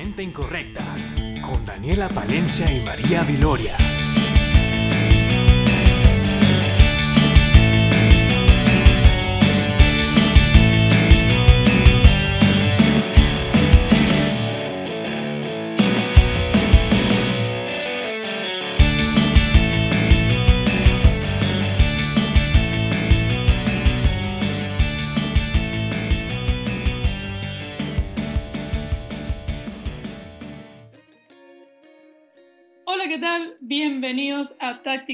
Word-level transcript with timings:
Tácticamente 0.00 0.22
Incorrectas 0.22 1.14
con 1.42 1.66
Daniela 1.66 2.08
Palencia 2.08 2.72
y 2.72 2.80
María 2.80 3.22
Viloria. 3.22 3.99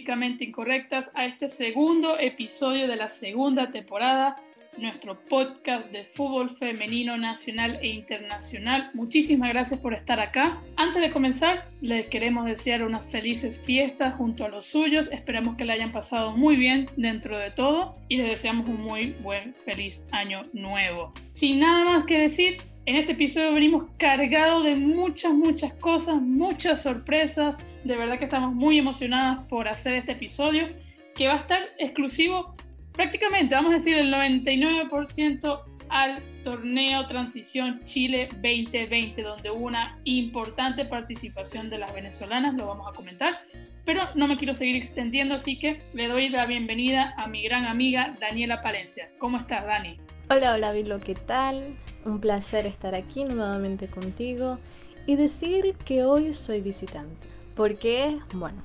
Incorrectas, 0.08 1.10
a 1.14 1.26
este 1.26 1.48
segundo 1.48 2.16
episodio 2.16 2.86
de 2.86 2.94
la 2.94 3.08
segunda 3.08 3.72
temporada, 3.72 4.36
nuestro 4.78 5.18
podcast 5.28 5.90
de 5.90 6.04
fútbol 6.04 6.50
femenino 6.50 7.16
nacional 7.16 7.80
e 7.82 7.88
internacional. 7.88 8.90
Muchísimas 8.94 9.48
gracias 9.48 9.80
por 9.80 9.94
estar 9.94 10.20
acá. 10.20 10.62
Antes 10.76 11.02
de 11.02 11.10
comenzar, 11.10 11.68
les 11.80 12.06
queremos 12.06 12.44
desear 12.44 12.84
unas 12.84 13.10
felices 13.10 13.60
fiestas 13.66 14.14
junto 14.14 14.44
a 14.44 14.48
los 14.48 14.66
suyos. 14.66 15.08
Esperamos 15.10 15.56
que 15.56 15.64
le 15.64 15.72
hayan 15.72 15.90
pasado 15.90 16.36
muy 16.36 16.54
bien 16.54 16.88
dentro 16.96 17.36
de 17.36 17.50
todo 17.50 17.96
y 18.08 18.18
les 18.18 18.28
deseamos 18.28 18.68
un 18.68 18.82
muy 18.82 19.10
buen, 19.22 19.54
feliz 19.64 20.06
año 20.12 20.42
nuevo. 20.52 21.14
Sin 21.32 21.58
nada 21.58 21.84
más 21.84 22.04
que 22.04 22.20
decir, 22.20 22.58
en 22.86 22.94
este 22.94 23.12
episodio 23.12 23.52
venimos 23.52 23.84
cargados 23.98 24.64
de 24.64 24.76
muchas, 24.76 25.32
muchas 25.32 25.74
cosas, 25.74 26.22
muchas 26.22 26.82
sorpresas 26.82 27.56
de 27.82 27.96
verdad 27.96 28.18
que 28.18 28.24
estamos 28.24 28.54
muy 28.54 28.78
emocionadas 28.78 29.44
por 29.48 29.68
hacer 29.68 29.94
este 29.94 30.12
episodio, 30.12 30.68
que 31.14 31.26
va 31.26 31.34
a 31.34 31.38
estar 31.38 31.60
exclusivo 31.78 32.56
prácticamente, 32.92 33.54
vamos 33.54 33.74
a 33.74 33.78
decir, 33.78 33.96
el 33.96 34.12
99% 34.12 35.62
al 35.88 36.22
torneo 36.42 37.06
Transición 37.06 37.80
Chile 37.84 38.28
2020, 38.32 39.22
donde 39.22 39.50
hubo 39.50 39.66
una 39.66 39.98
importante 40.04 40.84
participación 40.84 41.68
de 41.70 41.78
las 41.78 41.92
venezolanas, 41.92 42.54
lo 42.54 42.66
vamos 42.66 42.88
a 42.88 42.92
comentar, 42.92 43.40
pero 43.84 44.02
no 44.14 44.26
me 44.26 44.36
quiero 44.36 44.54
seguir 44.54 44.76
extendiendo, 44.76 45.34
así 45.34 45.58
que 45.58 45.82
le 45.92 46.08
doy 46.08 46.28
la 46.28 46.46
bienvenida 46.46 47.14
a 47.16 47.26
mi 47.26 47.42
gran 47.42 47.66
amiga 47.66 48.16
Daniela 48.20 48.60
Palencia. 48.62 49.10
¿Cómo 49.18 49.38
estás, 49.38 49.64
Dani? 49.64 49.98
Hola, 50.28 50.54
hola, 50.54 50.72
Vilo, 50.72 50.98
¿qué 50.98 51.14
tal? 51.14 51.76
Un 52.06 52.20
placer 52.20 52.66
estar 52.66 52.94
aquí 52.94 53.24
nuevamente 53.24 53.88
contigo 53.88 54.60
y 55.06 55.16
decir 55.16 55.74
que 55.84 56.04
hoy 56.04 56.34
soy 56.34 56.60
visitante. 56.60 57.26
¿Por 57.56 57.80
qué? 57.80 58.16
Bueno, 58.32 58.62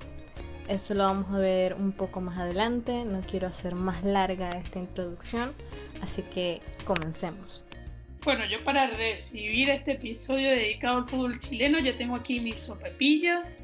eso 0.68 0.94
lo 0.94 1.06
vamos 1.06 1.34
a 1.34 1.40
ver 1.40 1.74
un 1.74 1.92
poco 1.92 2.22
más 2.22 2.38
adelante. 2.38 3.04
No 3.04 3.22
quiero 3.22 3.48
hacer 3.48 3.74
más 3.74 4.04
larga 4.04 4.52
esta 4.52 4.78
introducción, 4.78 5.54
así 6.04 6.22
que 6.22 6.62
comencemos. 6.86 7.66
Bueno, 8.24 8.46
yo 8.46 8.64
para 8.64 8.86
recibir 8.86 9.72
este 9.72 9.94
episodio 9.94 10.52
dedicado 10.52 11.00
al 11.00 11.10
fútbol 11.10 11.40
chileno 11.40 11.80
ya 11.80 11.98
tengo 11.98 12.16
aquí 12.16 12.40
mis 12.40 12.60
sopepillas, 12.60 13.58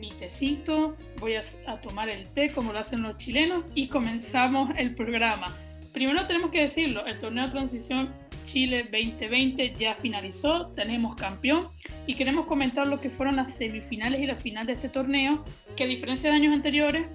mi 0.00 0.10
tecito, 0.14 0.96
voy 1.20 1.36
a, 1.36 1.42
a 1.68 1.80
tomar 1.80 2.08
el 2.08 2.26
té 2.30 2.50
como 2.50 2.72
lo 2.72 2.80
hacen 2.80 3.02
los 3.02 3.18
chilenos 3.18 3.64
y 3.76 3.86
comenzamos 3.86 4.70
el 4.76 4.96
programa. 4.96 5.56
Primero 5.92 6.26
tenemos 6.26 6.50
que 6.50 6.62
decirlo, 6.62 7.06
el 7.06 7.20
torneo 7.20 7.44
de 7.44 7.50
transición 7.52 8.21
Chile 8.44 8.84
2020 8.84 9.74
ya 9.78 9.94
finalizó, 9.96 10.68
tenemos 10.68 11.16
campeón 11.16 11.68
y 12.06 12.14
queremos 12.14 12.46
comentar 12.46 12.86
lo 12.86 13.00
que 13.00 13.10
fueron 13.10 13.36
las 13.36 13.54
semifinales 13.54 14.20
y 14.20 14.26
la 14.26 14.36
final 14.36 14.66
de 14.66 14.74
este 14.74 14.88
torneo, 14.88 15.44
que 15.76 15.84
a 15.84 15.86
diferencia 15.86 16.30
de 16.30 16.36
años 16.36 16.52
anteriores, 16.52 17.06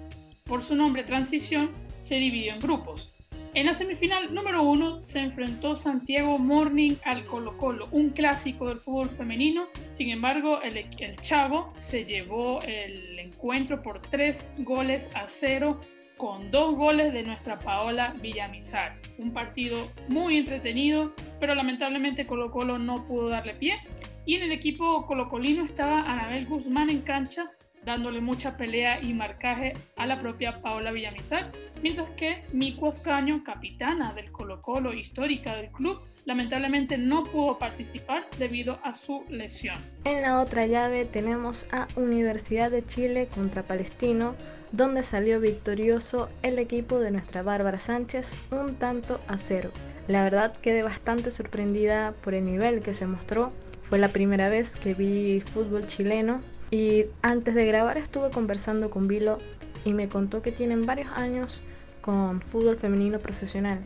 por 0.44 0.64
su 0.64 0.74
nombre 0.74 1.04
Transición, 1.04 1.70
se 2.00 2.16
dividió 2.16 2.54
en 2.54 2.60
grupos. 2.60 3.12
En 3.54 3.66
la 3.66 3.74
semifinal 3.74 4.32
número 4.34 4.62
uno 4.62 5.02
se 5.02 5.20
enfrentó 5.20 5.74
Santiago 5.74 6.38
Morning 6.38 6.96
al 7.04 7.24
Colo 7.24 7.56
Colo, 7.56 7.88
un 7.90 8.10
clásico 8.10 8.68
del 8.68 8.78
fútbol 8.78 9.10
femenino. 9.10 9.66
Sin 9.90 10.10
embargo, 10.10 10.60
el, 10.62 10.76
el 10.76 11.16
Chavo 11.20 11.72
se 11.76 12.04
llevó 12.04 12.62
el 12.62 13.18
encuentro 13.18 13.82
por 13.82 14.02
tres 14.02 14.46
goles 14.58 15.08
a 15.14 15.26
cero 15.28 15.80
con 16.18 16.50
dos 16.50 16.74
goles 16.74 17.12
de 17.12 17.22
nuestra 17.22 17.58
Paola 17.60 18.14
Villamizar. 18.20 18.96
Un 19.18 19.32
partido 19.32 19.90
muy 20.08 20.36
entretenido, 20.36 21.14
pero 21.40 21.54
lamentablemente 21.54 22.26
Colo 22.26 22.50
Colo 22.50 22.78
no 22.78 23.06
pudo 23.06 23.28
darle 23.30 23.54
pie. 23.54 23.78
Y 24.26 24.34
en 24.34 24.42
el 24.42 24.52
equipo 24.52 25.06
colocolino 25.06 25.64
estaba 25.64 26.02
Anabel 26.02 26.44
Guzmán 26.46 26.90
en 26.90 27.00
cancha, 27.00 27.50
dándole 27.84 28.20
mucha 28.20 28.56
pelea 28.58 29.00
y 29.00 29.14
marcaje 29.14 29.74
a 29.96 30.06
la 30.06 30.20
propia 30.20 30.60
Paola 30.60 30.90
Villamizar, 30.90 31.50
mientras 31.82 32.10
que 32.10 32.42
Miku 32.52 32.88
Ascaño, 32.88 33.42
capitana 33.44 34.12
del 34.12 34.30
Colo 34.30 34.60
Colo 34.60 34.92
histórica 34.92 35.56
del 35.56 35.70
club, 35.70 36.02
lamentablemente 36.26 36.98
no 36.98 37.24
pudo 37.24 37.58
participar 37.58 38.26
debido 38.38 38.80
a 38.82 38.92
su 38.92 39.24
lesión. 39.30 39.78
En 40.04 40.20
la 40.20 40.40
otra 40.40 40.66
llave 40.66 41.06
tenemos 41.06 41.66
a 41.72 41.88
Universidad 41.96 42.70
de 42.70 42.84
Chile 42.84 43.28
contra 43.32 43.62
Palestino, 43.62 44.34
donde 44.72 45.02
salió 45.02 45.40
victorioso 45.40 46.28
el 46.42 46.58
equipo 46.58 46.98
de 46.98 47.10
nuestra 47.10 47.42
Bárbara 47.42 47.80
Sánchez 47.80 48.34
un 48.50 48.74
tanto 48.76 49.20
a 49.28 49.38
cero. 49.38 49.70
La 50.06 50.22
verdad 50.22 50.54
quedé 50.60 50.82
bastante 50.82 51.30
sorprendida 51.30 52.14
por 52.22 52.34
el 52.34 52.44
nivel 52.44 52.80
que 52.80 52.94
se 52.94 53.06
mostró. 53.06 53.52
Fue 53.82 53.98
la 53.98 54.12
primera 54.12 54.48
vez 54.48 54.76
que 54.76 54.94
vi 54.94 55.40
fútbol 55.40 55.86
chileno 55.86 56.40
y 56.70 57.06
antes 57.22 57.54
de 57.54 57.66
grabar 57.66 57.96
estuve 57.96 58.30
conversando 58.30 58.90
con 58.90 59.08
Vilo 59.08 59.38
y 59.84 59.94
me 59.94 60.08
contó 60.08 60.42
que 60.42 60.52
tienen 60.52 60.84
varios 60.84 61.10
años 61.12 61.62
con 62.00 62.40
fútbol 62.40 62.76
femenino 62.76 63.18
profesional 63.18 63.80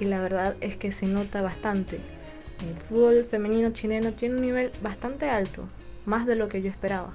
y 0.00 0.04
la 0.04 0.20
verdad 0.20 0.56
es 0.60 0.76
que 0.76 0.92
se 0.92 1.06
nota 1.06 1.42
bastante. 1.42 2.00
El 2.60 2.76
fútbol 2.76 3.24
femenino 3.24 3.70
chileno 3.70 4.12
tiene 4.12 4.36
un 4.36 4.42
nivel 4.42 4.72
bastante 4.82 5.28
alto, 5.28 5.68
más 6.06 6.26
de 6.26 6.36
lo 6.36 6.48
que 6.48 6.62
yo 6.62 6.70
esperaba. 6.70 7.12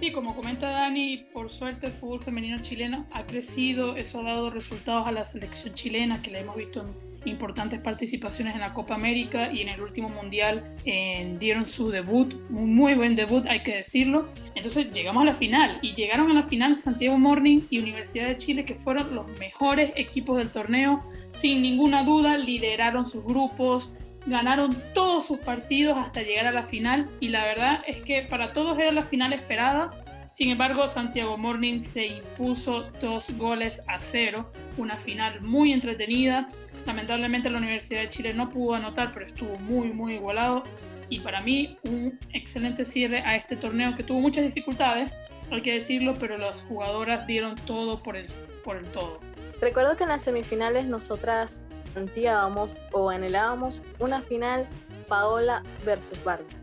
Sí, 0.00 0.12
como 0.12 0.34
comenta 0.34 0.70
Dani, 0.70 1.26
por 1.30 1.50
suerte 1.50 1.88
el 1.88 1.92
fútbol 1.92 2.22
femenino 2.22 2.62
chileno 2.62 3.04
ha 3.12 3.24
crecido, 3.24 3.96
eso 3.96 4.20
ha 4.20 4.22
dado 4.22 4.48
resultados 4.48 5.06
a 5.06 5.12
la 5.12 5.26
selección 5.26 5.74
chilena, 5.74 6.22
que 6.22 6.30
la 6.30 6.38
hemos 6.38 6.56
visto 6.56 6.80
en 6.80 7.28
importantes 7.30 7.80
participaciones 7.80 8.54
en 8.54 8.60
la 8.60 8.72
Copa 8.72 8.94
América 8.94 9.52
y 9.52 9.60
en 9.60 9.68
el 9.68 9.82
último 9.82 10.08
Mundial 10.08 10.74
eh, 10.86 11.36
dieron 11.38 11.66
su 11.66 11.90
debut, 11.90 12.32
un 12.48 12.74
muy 12.74 12.94
buen 12.94 13.14
debut, 13.14 13.44
hay 13.46 13.62
que 13.62 13.76
decirlo. 13.76 14.30
Entonces 14.54 14.90
llegamos 14.90 15.20
a 15.20 15.26
la 15.26 15.34
final 15.34 15.78
y 15.82 15.92
llegaron 15.94 16.30
a 16.30 16.34
la 16.34 16.44
final 16.44 16.74
Santiago 16.74 17.18
Morning 17.18 17.60
y 17.68 17.78
Universidad 17.78 18.28
de 18.28 18.38
Chile, 18.38 18.64
que 18.64 18.76
fueron 18.76 19.14
los 19.14 19.28
mejores 19.38 19.92
equipos 19.96 20.38
del 20.38 20.50
torneo, 20.50 21.04
sin 21.40 21.60
ninguna 21.60 22.04
duda, 22.04 22.38
lideraron 22.38 23.04
sus 23.04 23.22
grupos, 23.22 23.92
ganaron 24.26 24.76
todos 24.94 25.26
sus 25.26 25.38
partidos 25.38 25.96
hasta 25.98 26.22
llegar 26.22 26.46
a 26.46 26.52
la 26.52 26.64
final 26.64 27.08
y 27.20 27.28
la 27.28 27.44
verdad 27.44 27.82
es 27.86 28.02
que 28.02 28.22
para 28.22 28.52
todos 28.52 28.78
era 28.78 28.92
la 28.92 29.02
final 29.02 29.32
esperada. 29.32 29.90
Sin 30.32 30.50
embargo, 30.50 30.88
Santiago 30.88 31.36
Morning 31.36 31.80
se 31.80 32.06
impuso 32.06 32.90
dos 33.00 33.30
goles 33.36 33.82
a 33.88 33.98
cero, 33.98 34.52
una 34.76 34.96
final 34.96 35.40
muy 35.40 35.72
entretenida. 35.72 36.48
Lamentablemente 36.86 37.50
la 37.50 37.58
Universidad 37.58 38.02
de 38.02 38.08
Chile 38.08 38.34
no 38.34 38.48
pudo 38.48 38.74
anotar, 38.74 39.10
pero 39.12 39.26
estuvo 39.26 39.58
muy, 39.58 39.92
muy 39.92 40.14
igualado. 40.14 40.62
Y 41.08 41.18
para 41.18 41.40
mí 41.40 41.76
un 41.82 42.18
excelente 42.32 42.84
cierre 42.84 43.22
a 43.22 43.34
este 43.34 43.56
torneo 43.56 43.96
que 43.96 44.04
tuvo 44.04 44.20
muchas 44.20 44.44
dificultades, 44.44 45.10
hay 45.50 45.62
que 45.62 45.74
decirlo, 45.74 46.14
pero 46.18 46.38
las 46.38 46.60
jugadoras 46.62 47.26
dieron 47.26 47.56
todo 47.66 48.02
por 48.02 48.16
el, 48.16 48.26
por 48.62 48.76
el 48.76 48.86
todo. 48.92 49.20
Recuerdo 49.60 49.96
que 49.96 50.04
en 50.04 50.10
las 50.10 50.22
semifinales 50.22 50.86
nosotras 50.86 51.64
planteábamos 51.92 52.82
o 52.92 53.10
anhelábamos 53.10 53.82
una 53.98 54.22
final 54.22 54.66
Paola 55.08 55.62
versus 55.84 56.22
Bárbara. 56.24 56.56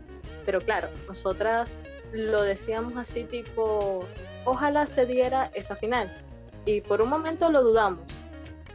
Pero 0.44 0.60
claro, 0.60 0.88
nosotras 1.06 1.82
lo 2.12 2.42
decíamos 2.42 2.96
así 2.96 3.24
tipo, 3.24 4.00
ojalá 4.44 4.86
se 4.86 5.04
diera 5.06 5.50
esa 5.54 5.76
final. 5.76 6.10
Y 6.64 6.80
por 6.80 7.02
un 7.02 7.10
momento 7.10 7.50
lo 7.50 7.62
dudamos, 7.62 8.22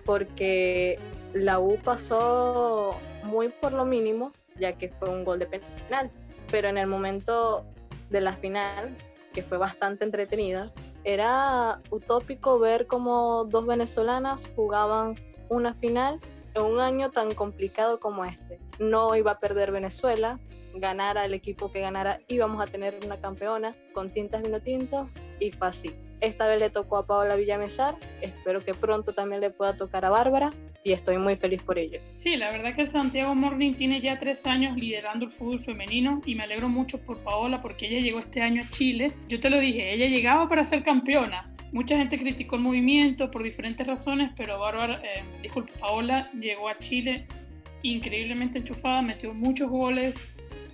porque 0.06 1.00
la 1.34 1.60
U 1.60 1.78
pasó 1.84 2.96
muy 3.24 3.50
por 3.50 3.74
lo 3.74 3.86
mínimo, 3.86 4.32
ya 4.60 4.74
que 4.74 4.90
fue 4.90 5.10
un 5.10 5.26
gol 5.26 5.40
de 5.40 5.48
penal. 5.48 6.12
Pero 6.52 6.68
en 6.68 6.78
el 6.78 6.88
momento 6.88 7.66
de 8.10 8.22
la 8.22 8.34
final, 8.34 8.96
que 9.34 9.42
fue 9.42 9.58
bastante 9.58 10.06
entretenida, 10.06 10.72
era 11.04 11.82
utópico 11.90 12.60
ver 12.60 12.88
cómo 12.88 13.46
dos 13.46 13.66
venezolanas 13.66 14.52
jugaban 14.56 15.16
una 15.50 15.74
final 15.74 16.20
en 16.56 16.62
un 16.64 16.80
año 16.80 17.12
tan 17.12 17.34
complicado 17.34 18.00
como 18.00 18.26
este. 18.26 18.60
No 18.80 19.16
iba 19.16 19.32
a 19.32 19.40
perder 19.40 19.72
Venezuela, 19.72 20.40
ganara 20.74 21.26
el 21.26 21.34
equipo 21.34 21.72
que 21.72 21.82
ganara, 21.82 22.20
íbamos 22.28 22.62
a 22.62 22.68
tener 22.68 23.00
una 23.04 23.18
campeona 23.18 23.76
con 23.94 24.12
tintas 24.12 24.42
vino 24.42 24.60
tinto 24.60 25.10
y 25.40 25.52
así. 25.60 25.94
Esta 26.22 26.48
vez 26.48 26.60
le 26.60 26.70
tocó 26.70 26.98
a 26.98 27.06
Paola 27.06 27.36
Villamizar, 27.36 27.96
espero 28.22 28.64
que 28.64 28.74
pronto 28.74 29.14
también 29.14 29.42
le 29.42 29.50
pueda 29.50 29.76
tocar 29.76 30.06
a 30.06 30.10
Bárbara 30.10 30.54
y 30.82 30.94
estoy 30.94 31.18
muy 31.18 31.36
feliz 31.36 31.62
por 31.62 31.78
ello. 31.78 32.00
Sí, 32.14 32.38
la 32.38 32.50
verdad 32.50 32.76
que 32.76 32.82
el 32.84 32.92
Santiago 32.92 33.36
Morning 33.36 33.74
tiene 33.74 34.00
ya 34.00 34.18
tres 34.18 34.46
años 34.46 34.78
liderando 34.78 35.26
el 35.26 35.32
fútbol 35.32 35.60
femenino 35.60 36.22
y 36.26 36.36
me 36.36 36.44
alegro 36.44 36.70
mucho 36.70 36.98
por 36.98 37.20
Paola 37.20 37.62
porque 37.62 37.88
ella 37.88 38.00
llegó 38.00 38.20
este 38.20 38.42
año 38.42 38.64
a 38.64 38.70
Chile. 38.70 39.12
Yo 39.28 39.42
te 39.42 39.50
lo 39.50 39.60
dije, 39.60 39.94
ella 39.94 40.08
llegaba 40.08 40.48
para 40.48 40.64
ser 40.64 40.82
campeona. 40.82 41.53
Mucha 41.74 41.98
gente 41.98 42.20
criticó 42.20 42.56
el 42.56 42.62
movimiento 42.62 43.32
por 43.32 43.42
diferentes 43.42 43.86
razones, 43.88 44.30
pero 44.38 44.60
Bárbara, 44.60 45.02
eh, 45.04 45.24
disculpe, 45.42 45.72
Paola 45.80 46.30
llegó 46.40 46.70
a 46.70 46.78
Chile 46.78 47.26
increíblemente 47.82 48.60
enchufada, 48.60 49.02
metió 49.02 49.34
muchos 49.34 49.72
goles, 49.72 50.14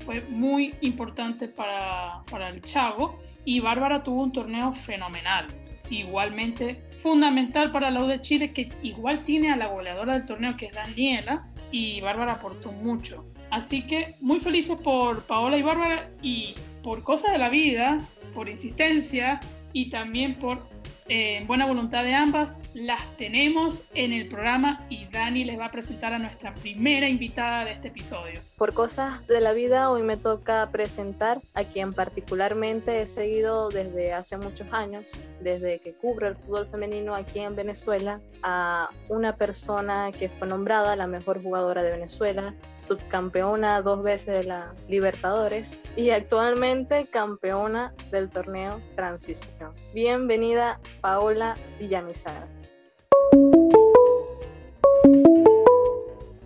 fue 0.06 0.19
muy 0.30 0.75
importante 0.81 1.48
para, 1.48 2.24
para 2.30 2.50
el 2.50 2.62
Chago 2.62 3.18
y 3.46 3.62
Bárbara 3.62 4.04
tuvo 4.04 4.24
un 4.24 4.34
torneo 4.34 4.74
fenomenal, 4.74 5.48
igualmente 5.90 6.84
fundamental 7.01 7.72
para 7.72 7.92
la 7.92 8.01
U 8.01 8.06
de 8.06 8.19
Chile, 8.19 8.51
que 8.51 8.69
igual 8.84 9.24
tiene 9.24 9.51
a 9.51 9.56
la 9.56 9.68
goleadora 9.68 10.16
del 10.16 10.25
torneo, 10.25 10.57
que 10.57 10.66
es 10.66 10.74
Daniela, 10.74 11.48
y 11.72 12.01
Bárbara 12.01 12.34
aportó 12.34 12.74
mucho. 12.74 13.25
Así 13.51 13.84
que 13.84 14.16
muy 14.19 14.42
felices 14.42 14.78
por 14.78 15.24
Paola 15.24 15.57
y 15.57 15.62
Bárbara 15.62 16.10
y 16.22 16.56
por 16.84 17.04
cosas 17.04 17.31
de 17.31 17.38
la 17.38 17.48
vida, 17.48 18.01
por 18.34 18.50
insistencia 18.50 19.40
y 19.72 19.90
también 19.90 20.36
por 20.36 20.68
eh, 21.09 21.44
buena 21.47 21.65
voluntad 21.65 22.03
de 22.03 22.13
ambas, 22.13 22.53
las 22.73 23.17
tenemos 23.17 23.83
en 23.94 24.13
el 24.13 24.27
programa 24.27 24.85
y 24.89 25.06
Dani 25.07 25.44
les 25.44 25.59
va 25.59 25.65
a 25.65 25.71
presentar 25.71 26.13
a 26.13 26.19
nuestra 26.19 26.53
primera 26.53 27.09
invitada 27.09 27.65
de 27.65 27.71
este 27.71 27.88
episodio. 27.88 28.41
Por 28.57 28.73
cosas 28.73 29.25
de 29.27 29.41
la 29.41 29.53
vida, 29.53 29.89
hoy 29.89 30.03
me 30.03 30.17
toca 30.17 30.69
presentar 30.71 31.41
a 31.56 31.63
quien 31.63 31.94
particularmente 31.94 33.01
he 33.01 33.07
seguido 33.07 33.69
desde 33.69 34.13
hace 34.13 34.38
muchos 34.38 34.71
años, 34.71 35.19
desde 35.41 35.79
que 35.79 35.94
cubre 35.94 36.27
el 36.27 36.35
fútbol 36.35 36.67
femenino 36.67 37.15
aquí 37.15 37.39
en 37.39 37.55
Venezuela, 37.55 38.19
a 38.44 38.89
una 39.09 39.35
persona 39.35 40.12
que 40.12 40.29
fue 40.29 40.47
nombrada 40.47 40.95
la 40.95 41.07
mejor 41.07 41.41
jugadora 41.41 41.83
de 41.83 41.91
Venezuela, 41.91 42.53
subcampeona 42.77 43.81
dos 43.81 44.03
veces 44.03 44.35
de 44.35 44.44
la 44.44 44.73
Libertadores 44.88 45.83
y 45.95 46.12
actualmente 46.12 47.07
campeona 47.07 47.94
del 48.12 48.29
torneo 48.29 48.79
Transición. 48.95 49.73
Bienvenida 49.94 50.79
Paola 51.01 51.56
Villamizar. 51.80 52.46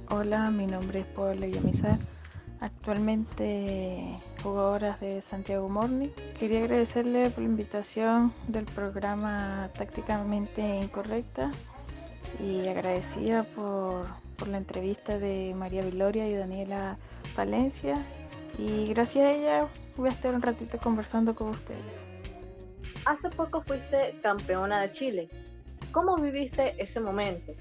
Hola, 0.10 0.52
mi 0.52 0.68
nombre 0.68 1.00
es 1.00 1.06
Paola 1.08 1.48
Villamizar, 1.48 1.98
actualmente 2.60 4.20
jugadora 4.44 4.98
de 5.02 5.24
Santiago 5.24 5.68
Morning. 5.70 6.10
Quería 6.38 6.60
agradecerle 6.60 7.32
por 7.32 7.40
la 7.40 7.50
invitación 7.50 8.32
del 8.48 8.66
programa 8.66 9.72
Tácticamente 9.76 10.62
Incorrecta 10.62 11.52
y 12.40 12.68
agradecida 12.68 13.44
por, 13.56 14.06
por 14.38 14.48
la 14.50 14.58
entrevista 14.58 15.18
de 15.18 15.56
María 15.58 15.84
Viloria 15.84 16.28
y 16.30 16.36
Daniela 16.36 16.98
Valencia. 17.36 18.06
Y 18.60 18.86
gracias 18.86 19.26
a 19.26 19.32
ella 19.32 19.68
voy 19.98 20.10
a 20.10 20.12
estar 20.12 20.36
un 20.36 20.44
ratito 20.44 20.78
conversando 20.78 21.34
con 21.34 21.50
ustedes. 21.50 22.03
Hace 23.06 23.30
poco 23.30 23.62
fuiste 23.62 24.16
campeona 24.22 24.82
de 24.82 24.92
Chile. 24.92 25.30
¿Cómo 25.92 26.16
viviste 26.18 26.76
ese 26.82 27.00
momento? 27.00 27.54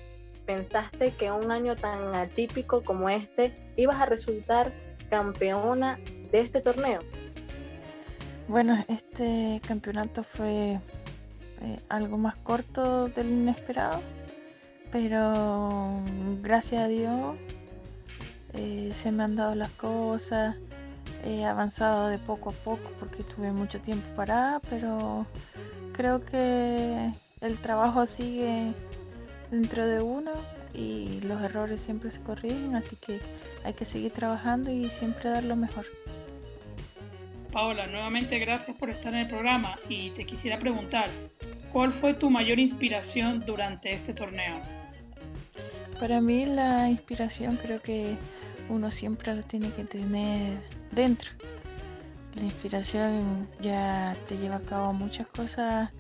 ¿Pensaste 0.47 1.13
que 1.13 1.31
un 1.31 1.51
año 1.51 1.77
tan 1.77 2.15
atípico 2.15 2.83
como 2.83 3.09
este 3.09 3.55
ibas 3.77 4.01
a 4.01 4.07
resultar 4.07 4.73
campeona 5.11 5.99
de 6.31 6.41
este 6.41 6.61
torneo? 6.61 7.01
Bueno, 8.49 8.85
este 8.89 9.61
campeonato 9.67 10.23
fue 10.23 10.81
eh, 11.61 11.79
algo 11.89 12.19
más 12.19 12.37
corto 12.37 13.09
del 13.09 13.31
inesperado 13.31 14.01
pero 14.93 16.03
gracias 16.43 16.85
a 16.85 16.89
Dios 16.89 17.37
eh, 18.53 18.93
se 19.03 19.11
me 19.11 19.25
han 19.25 19.35
dado 19.35 19.55
las 19.55 19.71
cosas, 19.73 20.57
he 21.25 21.45
avanzado 21.45 22.09
de 22.09 22.19
poco 22.19 22.51
a 22.51 22.53
poco 22.53 22.91
porque 22.99 23.23
tuve 23.23 23.53
mucho 23.53 23.81
tiempo 23.81 24.07
parada, 24.17 24.61
pero 24.69 25.27
creo 25.93 26.25
que 26.25 27.13
el 27.41 27.59
trabajo 27.59 28.07
sigue 28.07 28.73
dentro 29.51 29.87
de 29.87 30.01
uno 30.01 30.33
y 30.75 31.21
los 31.21 31.41
errores 31.43 31.81
siempre 31.83 32.11
se 32.11 32.21
corrigen, 32.21 32.75
así 32.75 32.97
que 32.97 33.21
hay 33.65 33.75
que 33.75 33.85
seguir 33.85 34.13
trabajando 34.13 34.71
y 34.71 34.89
siempre 34.91 35.31
dar 35.31 35.45
lo 35.45 35.57
mejor. 35.57 35.87
Paola, 37.53 37.87
nuevamente 37.87 38.39
gracias 38.39 38.77
por 38.79 38.89
estar 38.89 39.13
en 39.13 39.21
el 39.21 39.29
programa 39.29 39.77
y 39.89 40.11
te 40.13 40.25
quisiera 40.25 40.59
preguntar, 40.59 41.11
¿cuál 41.71 41.93
fue 41.93 42.15
tu 42.15 42.31
mayor 42.31 42.59
inspiración 42.59 43.45
durante 43.45 43.93
este 43.93 44.15
torneo? 44.15 44.57
Para 46.01 46.21
mí 46.23 46.47
la 46.47 46.89
inspiración 46.89 47.59
creo 47.59 47.83
que 47.83 48.17
uno 48.71 48.91
siempre 48.91 49.35
la 49.35 49.43
tiene 49.43 49.71
que 49.73 49.85
tener 49.85 50.82
dentro. 50.93 51.31
La 52.35 52.45
inspiración 52.45 53.49
ya 53.61 54.17
te 54.29 54.37
lleva 54.39 54.57
a 54.57 54.61
cabo 54.61 54.93
muchas 54.93 55.27
cosas 55.27 55.91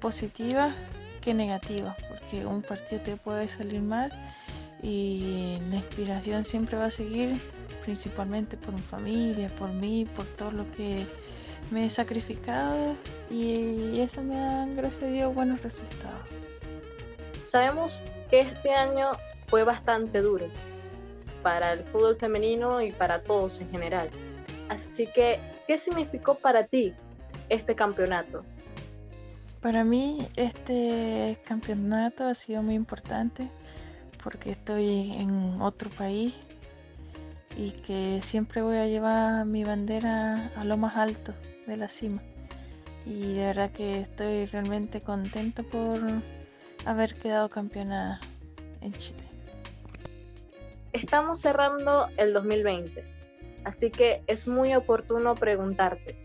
positivas 0.00 0.74
que 1.20 1.34
negativas, 1.34 1.96
porque 2.08 2.44
un 2.44 2.62
partido 2.62 3.00
te 3.00 3.16
puede 3.16 3.48
salir 3.48 3.80
mal 3.80 4.12
y 4.82 5.58
la 5.70 5.76
inspiración 5.76 6.44
siempre 6.44 6.76
va 6.76 6.86
a 6.86 6.90
seguir 6.90 7.40
principalmente 7.84 8.56
por 8.56 8.74
mi 8.74 8.82
familia, 8.82 9.48
por 9.58 9.70
mí, 9.70 10.06
por 10.16 10.26
todo 10.36 10.50
lo 10.50 10.70
que 10.72 11.06
me 11.70 11.86
he 11.86 11.90
sacrificado 11.90 12.94
y 13.30 13.98
eso 13.98 14.22
me 14.22 14.36
da, 14.36 14.66
gracias 14.66 15.02
a 15.02 15.06
Dios, 15.06 15.34
buenos 15.34 15.62
resultados. 15.62 16.28
Sabemos 17.42 18.02
que 18.30 18.40
este 18.40 18.70
año 18.70 19.12
fue 19.48 19.64
bastante 19.64 20.20
duro 20.20 20.46
para 21.44 21.74
el 21.74 21.84
fútbol 21.84 22.16
femenino 22.16 22.80
y 22.80 22.90
para 22.90 23.22
todos 23.22 23.60
en 23.60 23.70
general. 23.70 24.08
Así 24.70 25.06
que, 25.06 25.38
¿qué 25.68 25.78
significó 25.78 26.34
para 26.34 26.64
ti 26.64 26.94
este 27.50 27.76
campeonato? 27.76 28.44
Para 29.60 29.84
mí 29.84 30.26
este 30.36 31.38
campeonato 31.44 32.24
ha 32.24 32.34
sido 32.34 32.62
muy 32.62 32.74
importante 32.74 33.48
porque 34.22 34.52
estoy 34.52 35.12
en 35.12 35.60
otro 35.60 35.90
país 35.90 36.34
y 37.56 37.72
que 37.86 38.20
siempre 38.24 38.62
voy 38.62 38.78
a 38.78 38.86
llevar 38.86 39.44
mi 39.44 39.64
bandera 39.64 40.50
a 40.56 40.64
lo 40.64 40.76
más 40.78 40.96
alto 40.96 41.34
de 41.66 41.76
la 41.76 41.88
cima. 41.88 42.22
Y 43.06 43.34
de 43.34 43.44
verdad 43.44 43.70
que 43.70 44.00
estoy 44.00 44.46
realmente 44.46 45.02
contenta 45.02 45.62
por 45.62 46.00
haber 46.86 47.14
quedado 47.16 47.50
campeona 47.50 48.18
en 48.80 48.92
Chile. 48.94 49.23
Estamos 50.94 51.40
cerrando 51.40 52.06
el 52.18 52.32
2020, 52.32 53.04
así 53.64 53.90
que 53.90 54.22
es 54.28 54.46
muy 54.46 54.76
oportuno 54.76 55.34
preguntarte, 55.34 56.16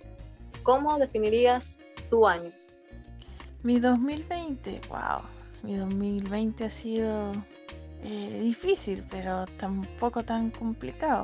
¿cómo 0.62 1.00
definirías 1.00 1.80
tu 2.12 2.28
año? 2.28 2.52
Mi 3.64 3.80
2020, 3.80 4.80
wow, 4.88 5.22
mi 5.64 5.76
2020 5.76 6.66
ha 6.66 6.70
sido 6.70 7.34
eh, 8.04 8.42
difícil, 8.44 9.04
pero 9.10 9.48
tampoco 9.60 10.22
tan 10.24 10.52
complicado. 10.52 11.24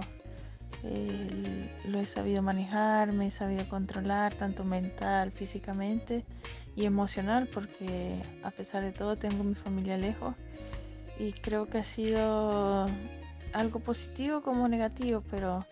lo 0.82 2.00
he 2.00 2.06
sabido 2.08 2.42
manejar, 2.42 3.14
me 3.14 3.28
he 3.28 3.32
sabido 3.32 3.70
controlar, 3.70 4.34
tanto 4.34 4.64
mental, 4.64 5.32
físicamente 5.32 6.26
y 6.76 6.86
emocional, 6.86 7.48
porque 7.54 8.24
a 8.42 8.50
pesar 8.50 8.82
de 8.82 8.92
todo 8.92 9.18
tengo 9.18 9.44
mi 9.44 9.54
familia 9.54 9.98
lejos 9.98 10.34
y 11.20 11.32
creo 11.34 11.68
que 11.68 11.78
ha 11.78 11.84
sido 11.84 12.88
algo 13.56 13.80
positivo 13.80 14.42
como 14.42 14.68
negativo, 14.68 15.24
pero 15.32 15.66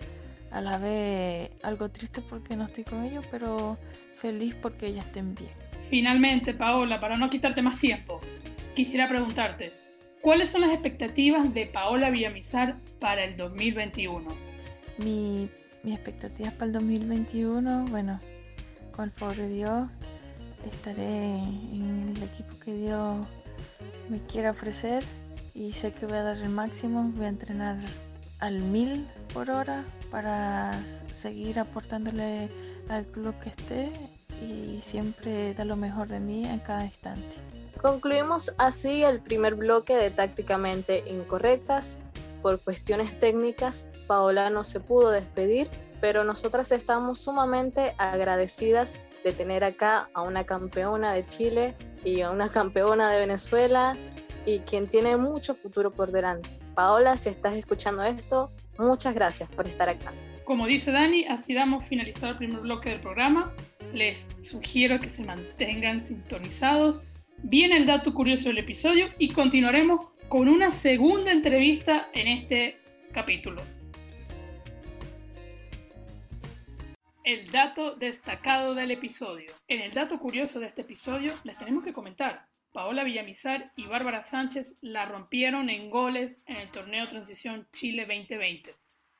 a 0.51 0.61
la 0.61 0.77
vez 0.77 1.51
algo 1.63 1.89
triste 1.89 2.21
porque 2.21 2.55
no 2.55 2.65
estoy 2.65 2.85
con 2.85 3.03
ellos, 3.03 3.25
pero 3.29 3.77
feliz 4.17 4.55
porque 4.61 4.87
ellas 4.87 5.05
estén 5.05 5.35
bien. 5.35 5.51
Finalmente, 5.89 6.53
Paola, 6.53 6.99
para 6.99 7.17
no 7.17 7.29
quitarte 7.29 7.61
más 7.61 7.77
tiempo, 7.79 8.21
quisiera 8.73 9.09
preguntarte, 9.09 9.73
¿cuáles 10.21 10.49
son 10.49 10.61
las 10.61 10.71
expectativas 10.71 11.53
de 11.53 11.65
Paola 11.65 12.09
Villamizar 12.09 12.77
para 12.99 13.25
el 13.25 13.35
2021? 13.35 14.29
Mi, 14.97 15.49
mis 15.83 15.95
expectativas 15.95 16.53
para 16.53 16.67
el 16.67 16.71
2021, 16.73 17.85
bueno, 17.89 18.19
con 18.95 19.05
el 19.05 19.11
favor 19.11 19.35
de 19.35 19.49
Dios, 19.49 19.89
estaré 20.71 21.35
en 21.35 22.13
el 22.15 22.23
equipo 22.23 22.57
que 22.59 22.73
Dios 22.73 23.27
me 24.09 24.19
quiera 24.27 24.51
ofrecer 24.51 25.03
y 25.53 25.73
sé 25.73 25.91
que 25.91 26.05
voy 26.05 26.17
a 26.17 26.23
dar 26.23 26.37
el 26.37 26.49
máximo, 26.49 27.11
voy 27.15 27.25
a 27.25 27.29
entrenar 27.29 27.77
al 28.39 28.59
mil 28.59 29.07
por 29.33 29.49
hora 29.49 29.85
para 30.11 30.83
seguir 31.13 31.59
aportándole 31.59 32.49
al 32.89 33.05
club 33.05 33.33
que 33.39 33.49
esté 33.49 33.91
y 34.41 34.81
siempre 34.83 35.53
dar 35.53 35.67
lo 35.67 35.75
mejor 35.75 36.07
de 36.07 36.19
mí 36.19 36.45
en 36.45 36.59
cada 36.59 36.85
instante. 36.85 37.35
Concluimos 37.81 38.53
así 38.57 39.03
el 39.03 39.19
primer 39.21 39.55
bloque 39.55 39.95
de 39.95 40.09
Tácticamente 40.11 41.03
Incorrectas. 41.09 42.01
Por 42.41 42.59
cuestiones 42.59 43.17
técnicas, 43.19 43.87
Paola 44.07 44.49
no 44.49 44.63
se 44.63 44.79
pudo 44.79 45.11
despedir, 45.11 45.69
pero 46.01 46.23
nosotras 46.23 46.71
estamos 46.71 47.19
sumamente 47.19 47.95
agradecidas 47.97 48.99
de 49.23 49.31
tener 49.31 49.63
acá 49.63 50.09
a 50.13 50.21
una 50.23 50.43
campeona 50.45 51.13
de 51.13 51.25
Chile 51.25 51.75
y 52.03 52.21
a 52.21 52.31
una 52.31 52.49
campeona 52.49 53.09
de 53.09 53.19
Venezuela 53.19 53.95
y 54.45 54.59
quien 54.59 54.87
tiene 54.87 55.17
mucho 55.17 55.55
futuro 55.55 55.91
por 55.91 56.11
delante. 56.11 56.49
Paola, 56.75 57.17
si 57.17 57.29
estás 57.29 57.55
escuchando 57.55 58.03
esto, 58.03 58.51
muchas 58.77 59.13
gracias 59.13 59.49
por 59.49 59.67
estar 59.67 59.89
acá. 59.89 60.13
Como 60.45 60.67
dice 60.67 60.91
Dani, 60.91 61.25
así 61.25 61.53
damos 61.53 61.85
finalizado 61.85 62.33
el 62.33 62.37
primer 62.37 62.59
bloque 62.61 62.89
del 62.89 62.99
programa. 62.99 63.53
Les 63.93 64.27
sugiero 64.41 64.99
que 64.99 65.09
se 65.09 65.23
mantengan 65.23 66.01
sintonizados. 66.01 67.01
Viene 67.43 67.77
el 67.77 67.85
dato 67.85 68.13
curioso 68.13 68.49
del 68.49 68.57
episodio 68.57 69.07
y 69.17 69.31
continuaremos 69.31 70.09
con 70.27 70.49
una 70.49 70.71
segunda 70.71 71.31
entrevista 71.31 72.09
en 72.13 72.27
este 72.27 72.79
capítulo. 73.11 73.61
El 77.23 77.49
dato 77.51 77.95
destacado 77.95 78.73
del 78.73 78.91
episodio. 78.91 79.53
En 79.69 79.81
el 79.81 79.93
dato 79.93 80.19
curioso 80.19 80.59
de 80.59 80.67
este 80.67 80.81
episodio 80.81 81.31
les 81.45 81.57
tenemos 81.57 81.83
que 81.83 81.93
comentar. 81.93 82.45
Paola 82.73 83.03
Villamizar 83.03 83.65
y 83.77 83.85
Bárbara 83.85 84.23
Sánchez 84.23 84.73
la 84.81 85.05
rompieron 85.05 85.69
en 85.69 85.91
goles 85.91 86.43
en 86.47 86.57
el 86.57 86.71
torneo 86.71 87.07
Transición 87.07 87.67
Chile 87.71 88.07
2020. 88.07 88.73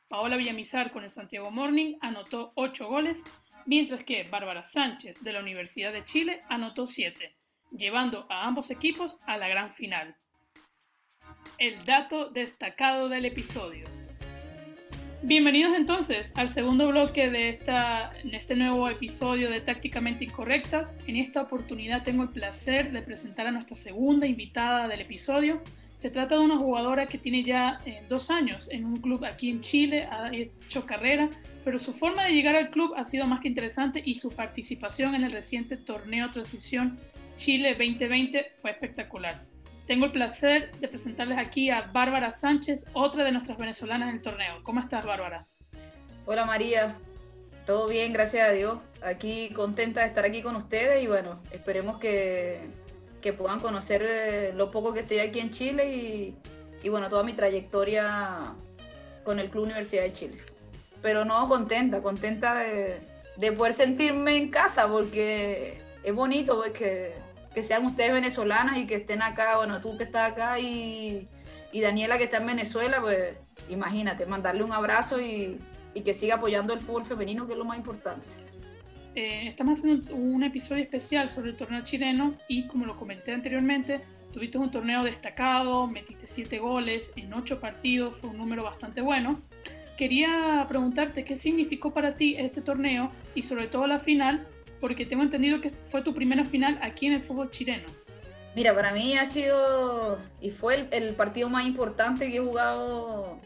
Paola 0.09 0.37
Villamizar 0.37 0.91
con 0.91 1.03
el 1.03 1.11
Santiago 1.11 1.51
Morning 1.51 1.95
anotó 2.01 2.49
8 2.55 2.87
goles, 2.87 3.23
mientras 3.67 4.03
que 4.05 4.23
Bárbara 4.23 4.63
Sánchez 4.63 5.21
de 5.21 5.33
la 5.33 5.39
Universidad 5.39 5.93
de 5.93 6.03
Chile 6.03 6.39
anotó 6.49 6.87
7, 6.87 7.31
llevando 7.71 8.25
a 8.27 8.47
ambos 8.47 8.71
equipos 8.71 9.17
a 9.27 9.37
la 9.37 9.47
gran 9.47 9.71
final. 9.71 10.15
El 11.59 11.85
dato 11.85 12.29
destacado 12.31 13.07
del 13.07 13.25
episodio. 13.25 14.02
Bienvenidos 15.25 15.73
entonces 15.77 16.33
al 16.35 16.49
segundo 16.49 16.89
bloque 16.89 17.29
de 17.29 17.47
esta, 17.47 18.11
en 18.25 18.33
este 18.33 18.57
nuevo 18.57 18.89
episodio 18.89 19.49
de 19.49 19.61
Tácticamente 19.61 20.25
Incorrectas. 20.25 20.97
En 21.07 21.15
esta 21.15 21.43
oportunidad 21.43 22.03
tengo 22.03 22.23
el 22.23 22.29
placer 22.29 22.91
de 22.91 23.01
presentar 23.03 23.47
a 23.47 23.51
nuestra 23.51 23.77
segunda 23.77 24.27
invitada 24.27 24.89
del 24.89 24.99
episodio. 24.99 25.61
Se 25.99 26.09
trata 26.09 26.35
de 26.35 26.41
una 26.41 26.57
jugadora 26.57 27.05
que 27.05 27.17
tiene 27.17 27.45
ya 27.45 27.79
eh, 27.85 28.03
dos 28.09 28.29
años 28.29 28.67
en 28.69 28.83
un 28.83 28.99
club 28.99 29.23
aquí 29.23 29.49
en 29.49 29.61
Chile, 29.61 30.09
ha 30.11 30.29
hecho 30.35 30.85
carrera, 30.85 31.29
pero 31.63 31.79
su 31.79 31.93
forma 31.93 32.25
de 32.25 32.33
llegar 32.33 32.57
al 32.57 32.69
club 32.69 32.91
ha 32.97 33.05
sido 33.05 33.25
más 33.25 33.39
que 33.39 33.47
interesante 33.47 34.03
y 34.03 34.15
su 34.15 34.29
participación 34.29 35.15
en 35.15 35.23
el 35.23 35.31
reciente 35.31 35.77
torneo 35.77 36.31
Transición 36.31 36.99
Chile 37.37 37.75
2020 37.79 38.55
fue 38.57 38.71
espectacular. 38.71 39.52
Tengo 39.87 40.05
el 40.05 40.11
placer 40.11 40.71
de 40.79 40.87
presentarles 40.87 41.37
aquí 41.37 41.69
a 41.69 41.81
Bárbara 41.91 42.31
Sánchez, 42.31 42.85
otra 42.93 43.25
de 43.25 43.33
nuestras 43.33 43.57
venezolanas 43.57 44.09
en 44.09 44.15
el 44.15 44.21
torneo. 44.21 44.63
¿Cómo 44.63 44.79
estás, 44.79 45.05
Bárbara? 45.05 45.45
Hola, 46.25 46.45
María. 46.45 46.95
Todo 47.65 47.87
bien, 47.87 48.13
gracias 48.13 48.47
a 48.47 48.51
Dios. 48.53 48.77
Aquí 49.01 49.49
contenta 49.49 50.01
de 50.01 50.07
estar 50.07 50.23
aquí 50.23 50.41
con 50.41 50.55
ustedes 50.55 51.03
y 51.03 51.07
bueno, 51.07 51.41
esperemos 51.51 51.99
que, 51.99 52.61
que 53.21 53.33
puedan 53.33 53.59
conocer 53.59 54.01
eh, 54.05 54.53
lo 54.53 54.71
poco 54.71 54.93
que 54.93 55.01
estoy 55.01 55.19
aquí 55.19 55.39
en 55.39 55.51
Chile 55.51 55.93
y, 55.93 56.37
y 56.81 56.89
bueno, 56.89 57.09
toda 57.09 57.23
mi 57.23 57.33
trayectoria 57.33 58.53
con 59.23 59.39
el 59.39 59.49
Club 59.49 59.65
Universidad 59.65 60.03
de 60.03 60.13
Chile. 60.13 60.37
Pero 61.01 61.25
no, 61.25 61.49
contenta, 61.49 62.01
contenta 62.01 62.55
de, 62.55 63.01
de 63.35 63.51
poder 63.51 63.73
sentirme 63.73 64.37
en 64.37 64.49
casa 64.49 64.87
porque 64.87 65.81
es 66.03 66.15
bonito 66.15 66.61
porque 66.61 67.13
que 67.53 67.63
sean 67.63 67.85
ustedes 67.85 68.13
venezolanas 68.13 68.77
y 68.77 68.87
que 68.87 68.95
estén 68.95 69.21
acá, 69.21 69.57
bueno, 69.57 69.81
tú 69.81 69.97
que 69.97 70.03
estás 70.03 70.31
acá 70.31 70.59
y, 70.59 71.27
y 71.71 71.81
Daniela 71.81 72.17
que 72.17 72.25
está 72.25 72.37
en 72.37 72.47
Venezuela, 72.47 72.99
pues 73.01 73.35
imagínate, 73.69 74.25
mandarle 74.25 74.63
un 74.63 74.73
abrazo 74.73 75.19
y, 75.21 75.59
y, 75.93 76.01
que 76.01 76.13
siga 76.13 76.35
apoyando 76.35 76.73
el 76.73 76.79
fútbol 76.81 77.05
femenino, 77.05 77.45
que 77.45 77.53
es 77.53 77.59
lo 77.59 77.65
más 77.65 77.77
importante. 77.77 78.27
Eh, 79.15 79.47
estamos 79.47 79.79
haciendo 79.79 80.15
un 80.15 80.43
episodio 80.43 80.81
especial 80.81 81.29
sobre 81.29 81.51
el 81.51 81.57
torneo 81.57 81.83
chileno 81.83 82.33
y 82.47 82.65
como 82.65 82.85
lo 82.85 82.95
comenté 82.95 83.31
anteriormente, 83.31 84.01
tuviste 84.31 84.57
un 84.57 84.71
torneo 84.71 85.03
destacado, 85.03 85.85
metiste 85.85 86.25
siete 86.25 86.57
goles 86.57 87.13
en 87.15 87.31
ocho 87.33 87.59
partidos, 87.59 88.17
fue 88.17 88.31
un 88.31 88.37
número 88.37 88.63
bastante 88.63 89.01
bueno. 89.01 89.39
Quería 89.97 90.65
preguntarte 90.67 91.23
qué 91.23 91.35
significó 91.35 91.93
para 91.93 92.15
ti 92.15 92.35
este 92.39 92.61
torneo 92.61 93.11
y 93.35 93.43
sobre 93.43 93.67
todo 93.67 93.85
la 93.85 93.99
final 93.99 94.47
porque 94.83 95.05
tengo 95.05 95.23
entendido 95.23 95.61
que 95.61 95.69
fue 95.89 96.01
tu 96.01 96.13
primera 96.13 96.43
final 96.43 96.77
aquí 96.81 97.05
en 97.05 97.13
el 97.13 97.23
fútbol 97.23 97.49
chileno. 97.49 97.87
Mira, 98.53 98.75
para 98.75 98.91
mí 98.91 99.17
ha 99.17 99.23
sido 99.23 100.19
y 100.41 100.51
fue 100.51 100.75
el, 100.75 100.87
el, 100.91 101.15
partido 101.15 101.47
más 101.47 101.65
importante 101.65 102.29
que 102.29 102.35
he 102.35 102.41
jugado 102.41 103.39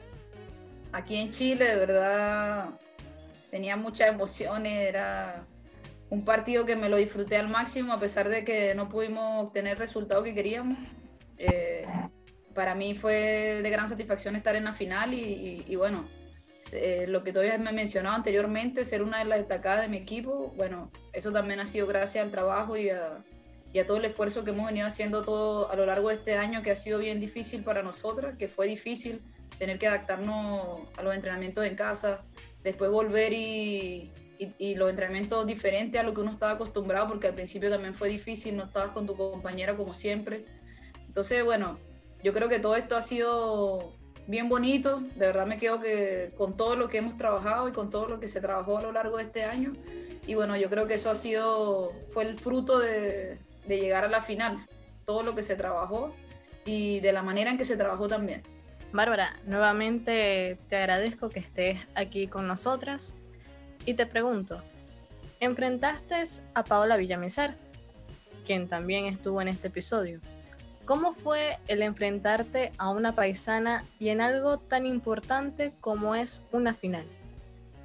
aquí 0.91 1.15
en 1.15 1.29
Chile, 1.29 1.65
de 1.65 1.75
verdad 1.75 2.69
tenía 3.51 3.77
muchas 3.77 4.15
emociones, 4.15 4.89
era 4.89 5.45
un 6.09 6.25
partido 6.25 6.65
que 6.65 6.75
me 6.75 6.89
lo 6.89 6.97
disfruté 6.97 7.37
al 7.37 7.49
máximo 7.49 7.93
a 7.93 7.99
pesar 7.99 8.29
de 8.29 8.43
que 8.43 8.73
no 8.73 8.89
pudimos 8.89 9.43
obtener 9.43 9.73
el 9.73 9.77
resultado 9.77 10.23
que 10.23 10.33
queríamos. 10.33 10.79
Eh, 11.37 11.85
para 12.55 12.73
mí 12.73 12.95
fue 12.95 13.61
de 13.61 13.69
gran 13.69 13.87
satisfacción 13.87 14.35
estar 14.35 14.55
en 14.55 14.63
la 14.63 14.73
final 14.73 15.13
y, 15.13 15.21
y, 15.21 15.65
y 15.67 15.75
bueno, 15.75 16.09
eh, 16.73 17.05
lo 17.07 17.23
que 17.23 17.31
todavía 17.31 17.57
me 17.57 17.71
mencionado 17.71 18.15
anteriormente, 18.15 18.85
ser 18.85 19.01
una 19.01 19.19
de 19.19 19.25
las 19.25 19.39
destacadas 19.39 19.81
de 19.81 19.89
mi 19.89 19.97
equipo, 19.97 20.53
bueno, 20.55 20.91
eso 21.13 21.31
también 21.31 21.59
ha 21.59 21.65
sido 21.65 21.87
gracias 21.87 22.25
al 22.25 22.31
trabajo 22.31 22.77
y 22.77 22.89
a, 22.89 23.23
y 23.73 23.79
a, 23.79 23.85
todo 23.85 23.97
el 23.97 24.05
esfuerzo 24.05 24.43
que 24.43 24.51
hemos 24.51 24.65
venido 24.65 24.87
haciendo 24.87 25.23
todo 25.23 25.71
a 25.71 25.75
lo 25.75 25.85
largo 25.85 26.09
de 26.09 26.15
este 26.15 26.35
año, 26.35 26.61
que 26.63 26.71
ha 26.71 26.75
sido 26.75 26.99
bien 26.99 27.19
difícil 27.19 27.63
para 27.63 27.83
nosotras, 27.83 28.37
que 28.37 28.47
fue 28.47 28.67
difícil 28.67 29.21
tener 29.59 29.79
que 29.79 29.87
adaptarnos 29.87 30.81
a 30.97 31.03
los 31.03 31.15
entrenamientos 31.15 31.65
en 31.65 31.75
casa, 31.75 32.23
después 32.63 32.91
volver 32.91 33.33
y, 33.33 34.11
y, 34.37 34.53
y 34.57 34.75
los 34.75 34.89
entrenamientos 34.89 35.47
diferentes 35.47 35.99
a 35.99 36.03
lo 36.03 36.13
que 36.13 36.21
uno 36.21 36.31
estaba 36.31 36.53
acostumbrado, 36.53 37.07
porque 37.07 37.27
al 37.27 37.33
principio 37.35 37.69
también 37.69 37.93
fue 37.93 38.09
difícil, 38.09 38.57
no 38.57 38.65
estabas 38.65 38.91
con 38.91 39.05
tu 39.05 39.15
compañera 39.15 39.75
como 39.75 39.93
siempre. 39.93 40.45
Entonces, 41.07 41.43
bueno, 41.43 41.79
yo 42.23 42.33
creo 42.33 42.49
que 42.49 42.59
todo 42.59 42.75
esto 42.75 42.95
ha 42.97 43.01
sido 43.01 43.93
bien 44.27 44.49
bonito. 44.49 44.99
De 45.15 45.25
verdad 45.27 45.47
me 45.47 45.57
quedo 45.57 45.79
que 45.79 46.31
con 46.37 46.55
todo 46.55 46.75
lo 46.75 46.89
que 46.89 46.99
hemos 46.99 47.17
trabajado 47.17 47.67
y 47.67 47.71
con 47.71 47.89
todo 47.89 48.07
lo 48.07 48.19
que 48.19 48.27
se 48.27 48.41
trabajó 48.41 48.77
a 48.77 48.81
lo 48.83 48.91
largo 48.91 49.17
de 49.17 49.23
este 49.23 49.43
año. 49.43 49.73
Y 50.27 50.35
bueno, 50.35 50.55
yo 50.57 50.69
creo 50.69 50.87
que 50.87 50.95
eso 50.95 51.09
ha 51.09 51.15
sido, 51.15 51.93
fue 52.11 52.25
el 52.25 52.39
fruto 52.39 52.79
de, 52.79 53.39
llegar 53.67 54.03
a 54.03 54.09
la 54.09 54.21
final. 54.21 54.59
Todo 55.05 55.23
lo 55.23 55.35
que 55.35 55.43
se 55.43 55.55
trabajó 55.55 56.13
y 56.65 56.99
de 56.99 57.13
la 57.13 57.23
manera 57.23 57.49
en 57.49 57.57
que 57.57 57.65
se 57.65 57.77
trabajó 57.77 58.07
también. 58.07 58.43
Bárbara, 58.91 59.37
nuevamente 59.45 60.57
te 60.69 60.75
agradezco 60.75 61.29
que 61.29 61.39
estés 61.39 61.79
aquí 61.95 62.27
con 62.27 62.47
nosotras 62.47 63.17
y 63.85 63.93
te 63.93 64.05
pregunto, 64.05 64.61
enfrentaste 65.39 66.23
a 66.53 66.63
Paola 66.63 66.97
Villamizar, 66.97 67.55
quien 68.45 68.67
también 68.67 69.05
estuvo 69.05 69.41
en 69.41 69.49
este 69.49 69.67
episodio. 69.67 70.19
¿Cómo 70.87 71.11
fue 71.11 71.59
el 71.67 71.81
enfrentarte 71.81 72.71
a 72.77 72.91
una 72.91 73.13
paisana 73.13 73.83
y 73.99 74.07
en 74.07 74.21
algo 74.21 74.57
tan 74.57 74.85
importante 74.85 75.73
como 75.81 76.15
es 76.15 76.45
una 76.53 76.73
final? 76.73 77.05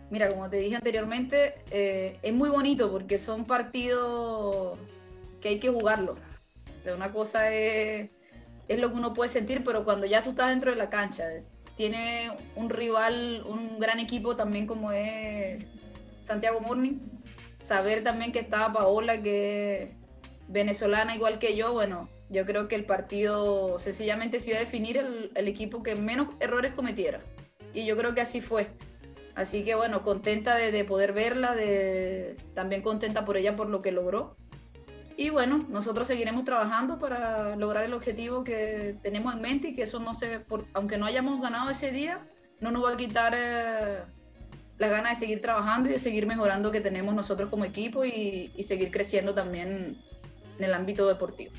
Mira, 0.09 0.28
como 0.28 0.49
te 0.49 0.59
dije 0.59 0.76
anteriormente, 0.76 1.56
eh, 1.73 2.16
es 2.23 2.32
muy 2.32 2.49
bonito 2.49 2.92
porque 2.92 3.18
son 3.18 3.44
partidos 3.44 4.78
que 5.40 5.49
hay 5.49 5.59
que 5.59 5.68
jugarlo. 5.68 6.14
O 6.76 6.80
sea, 6.80 6.94
una 6.94 7.11
cosa 7.11 7.52
es, 7.52 8.09
es 8.68 8.78
lo 8.78 8.92
que 8.92 8.99
uno 8.99 9.14
puede 9.14 9.30
sentir, 9.30 9.64
pero 9.64 9.85
cuando 9.85 10.06
ya 10.06 10.23
tú 10.23 10.30
estás 10.30 10.50
dentro 10.50 10.71
de 10.71 10.76
la 10.76 10.88
cancha, 10.88 11.25
tiene 11.76 12.30
un 12.54 12.71
rival, 12.71 13.42
un 13.44 13.80
gran 13.80 13.99
equipo 13.99 14.37
también 14.37 14.68
como 14.68 14.92
es 14.92 15.64
Santiago 16.21 16.61
Morning, 16.61 17.00
saber 17.59 18.04
también 18.04 18.30
que 18.30 18.38
estaba 18.38 18.73
Paola, 18.73 19.21
que 19.21 19.82
es 19.82 19.90
venezolana 20.47 21.16
igual 21.16 21.40
que 21.40 21.56
yo, 21.56 21.73
bueno, 21.73 22.09
yo 22.32 22.46
creo 22.46 22.66
que 22.66 22.74
el 22.74 22.86
partido 22.86 23.78
sencillamente 23.78 24.40
se 24.40 24.50
iba 24.50 24.58
a 24.58 24.64
definir 24.64 24.96
el, 24.96 25.30
el, 25.34 25.48
equipo 25.48 25.82
que 25.82 25.94
menos 25.94 26.28
errores 26.40 26.72
cometiera. 26.72 27.20
Y 27.74 27.84
yo 27.84 27.96
creo 27.96 28.14
que 28.14 28.22
así 28.22 28.40
fue. 28.40 28.68
Así 29.34 29.64
que 29.64 29.74
bueno, 29.74 30.02
contenta 30.02 30.56
de, 30.56 30.72
de, 30.72 30.84
poder 30.84 31.12
verla, 31.12 31.54
de, 31.54 32.36
también 32.54 32.82
contenta 32.82 33.24
por 33.24 33.36
ella 33.36 33.54
por 33.54 33.68
lo 33.68 33.82
que 33.82 33.92
logró. 33.92 34.36
Y 35.16 35.28
bueno, 35.28 35.66
nosotros 35.68 36.08
seguiremos 36.08 36.44
trabajando 36.44 36.98
para 36.98 37.54
lograr 37.56 37.84
el 37.84 37.92
objetivo 37.92 38.44
que 38.44 38.96
tenemos 39.02 39.34
en 39.34 39.42
mente 39.42 39.68
y 39.68 39.74
que 39.74 39.82
eso 39.82 40.00
no 40.00 40.14
se, 40.14 40.40
por, 40.40 40.64
aunque 40.72 40.96
no 40.96 41.04
hayamos 41.04 41.40
ganado 41.40 41.70
ese 41.70 41.92
día, 41.92 42.26
no 42.60 42.70
nos 42.70 42.84
va 42.84 42.92
a 42.92 42.96
quitar 42.96 43.34
eh, 43.36 44.02
la 44.78 44.88
gana 44.88 45.10
de 45.10 45.14
seguir 45.14 45.42
trabajando 45.42 45.90
y 45.90 45.92
de 45.92 45.98
seguir 45.98 46.26
mejorando 46.26 46.72
que 46.72 46.80
tenemos 46.80 47.14
nosotros 47.14 47.50
como 47.50 47.66
equipo 47.66 48.06
y, 48.06 48.52
y 48.56 48.62
seguir 48.62 48.90
creciendo 48.90 49.34
también 49.34 50.02
en 50.58 50.64
el 50.64 50.72
ámbito 50.72 51.06
deportivo. 51.06 51.52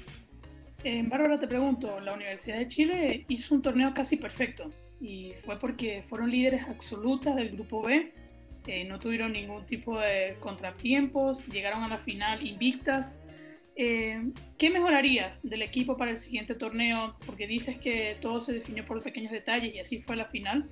Eh, 0.84 1.04
Bárbara, 1.08 1.40
te 1.40 1.48
pregunto, 1.48 2.00
la 2.02 2.14
Universidad 2.14 2.58
de 2.58 2.68
Chile 2.68 3.26
hizo 3.30 3.56
un 3.56 3.62
torneo 3.62 3.94
casi 3.94 4.18
perfecto 4.18 4.70
y 5.00 5.34
fue 5.46 5.58
porque 5.58 6.04
fueron 6.10 6.30
líderes 6.30 6.64
absolutas 6.68 7.36
del 7.36 7.52
grupo 7.52 7.82
B, 7.82 8.12
eh, 8.68 8.86
no 8.86 9.00
tuvieron 9.00 9.34
ningún 9.34 9.66
tipo 9.66 10.00
de 10.00 10.38
contratiempos, 10.40 11.48
llegaron 11.48 11.84
a 11.84 11.90
la 11.90 11.98
final 11.98 12.46
invictas. 12.46 13.18
Eh, 13.76 14.32
¿Qué 14.58 14.70
mejorarías 14.70 15.42
del 15.44 15.64
equipo 15.64 15.98
para 15.98 16.12
el 16.12 16.20
siguiente 16.20 16.56
torneo? 16.56 17.16
Porque 17.26 17.46
dices 17.46 17.78
que 17.78 18.18
todo 18.22 18.40
se 18.40 18.54
definió 18.54 18.86
por 18.86 19.02
pequeños 19.02 19.32
detalles 19.32 19.76
y 19.76 19.80
así 19.80 20.00
fue 20.02 20.16
la 20.16 20.26
final. 20.26 20.70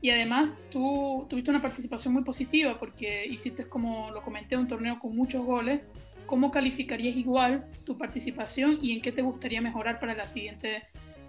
Y 0.00 0.10
además 0.10 0.56
tú 0.70 1.26
tuviste 1.28 1.50
una 1.50 1.60
participación 1.60 2.14
muy 2.14 2.24
positiva 2.24 2.78
porque 2.78 3.26
hiciste, 3.26 3.68
como 3.68 4.10
lo 4.10 4.22
comenté, 4.22 4.56
un 4.56 4.68
torneo 4.68 4.98
con 4.98 5.14
muchos 5.14 5.44
goles. 5.44 5.88
¿Cómo 6.26 6.50
calificarías 6.50 7.16
igual 7.16 7.66
tu 7.84 7.96
participación 7.96 8.78
y 8.82 8.92
en 8.92 9.02
qué 9.02 9.12
te 9.12 9.22
gustaría 9.22 9.60
mejorar 9.60 10.00
para 10.00 10.14
la 10.14 10.26
siguiente 10.26 10.82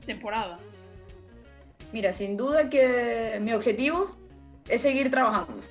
temporada? 0.06 0.60
Mira, 1.94 2.14
sin 2.14 2.36
duda 2.36 2.70
que 2.70 3.40
mi 3.42 3.54
objetivo 3.54 4.12
es 4.68 4.82
seguir 4.82 5.12
trabajando. 5.12 5.62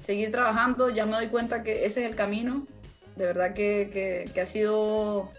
Seguir 0.00 0.30
trabajando, 0.30 0.90
ya 0.90 1.04
me 1.04 1.12
doy 1.12 1.28
cuenta 1.28 1.62
que 1.62 1.84
ese 1.84 2.04
es 2.04 2.10
el 2.10 2.16
camino. 2.16 2.66
De 3.16 3.26
verdad 3.26 3.54
que, 3.54 4.30
que 4.32 4.40
ha 4.40 4.46
sido 4.46 5.30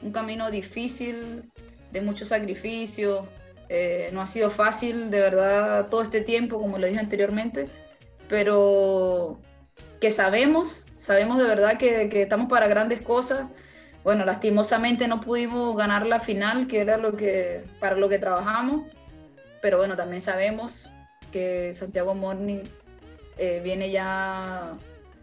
un 0.00 0.12
camino 0.12 0.50
difícil, 0.50 1.50
de 1.92 2.00
mucho 2.00 2.24
sacrificio, 2.24 3.28
eh, 3.68 4.10
no 4.12 4.20
ha 4.20 4.26
sido 4.26 4.50
fácil, 4.50 5.10
de 5.10 5.20
verdad, 5.20 5.88
todo 5.88 6.02
este 6.02 6.20
tiempo, 6.20 6.60
como 6.60 6.78
lo 6.78 6.86
dije 6.86 7.00
anteriormente, 7.00 7.68
pero 8.28 9.38
que 10.00 10.10
sabemos, 10.10 10.84
sabemos 10.98 11.38
de 11.38 11.44
verdad 11.44 11.78
que, 11.78 12.08
que, 12.08 12.22
estamos 12.22 12.48
para 12.48 12.68
grandes 12.68 13.00
cosas. 13.00 13.46
Bueno, 14.04 14.24
lastimosamente 14.24 15.08
no 15.08 15.20
pudimos 15.20 15.76
ganar 15.76 16.06
la 16.06 16.20
final, 16.20 16.68
que 16.68 16.80
era 16.80 16.96
lo 16.96 17.16
que, 17.16 17.64
para 17.80 17.96
lo 17.96 18.08
que 18.08 18.18
trabajamos, 18.18 18.86
pero 19.60 19.78
bueno, 19.78 19.96
también 19.96 20.20
sabemos 20.20 20.90
que 21.32 21.74
Santiago 21.74 22.14
Morning 22.14 22.64
eh, 23.36 23.60
viene 23.64 23.90
ya 23.90 24.74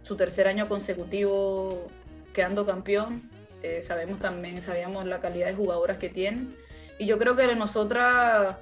su 0.03 0.17
tercer 0.17 0.47
año 0.47 0.67
consecutivo 0.67 1.87
quedando 2.33 2.65
campeón. 2.65 3.29
Eh, 3.61 3.81
sabemos 3.81 4.19
también, 4.19 4.61
sabíamos 4.61 5.05
la 5.05 5.21
calidad 5.21 5.47
de 5.47 5.53
jugadoras 5.53 5.97
que 5.97 6.09
tiene 6.09 6.47
y 6.99 7.05
yo 7.05 7.17
creo 7.17 7.35
que 7.35 7.55
nosotras 7.55 8.57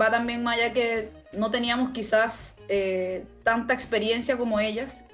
va 0.00 0.10
también 0.10 0.42
más 0.42 0.58
allá 0.58 0.72
que 0.72 1.10
no 1.32 1.50
teníamos 1.50 1.90
quizás 1.90 2.56
eh, 2.68 3.24
tanta 3.44 3.74
experiencia 3.74 4.36
como 4.36 4.58
ellas. 4.58 5.04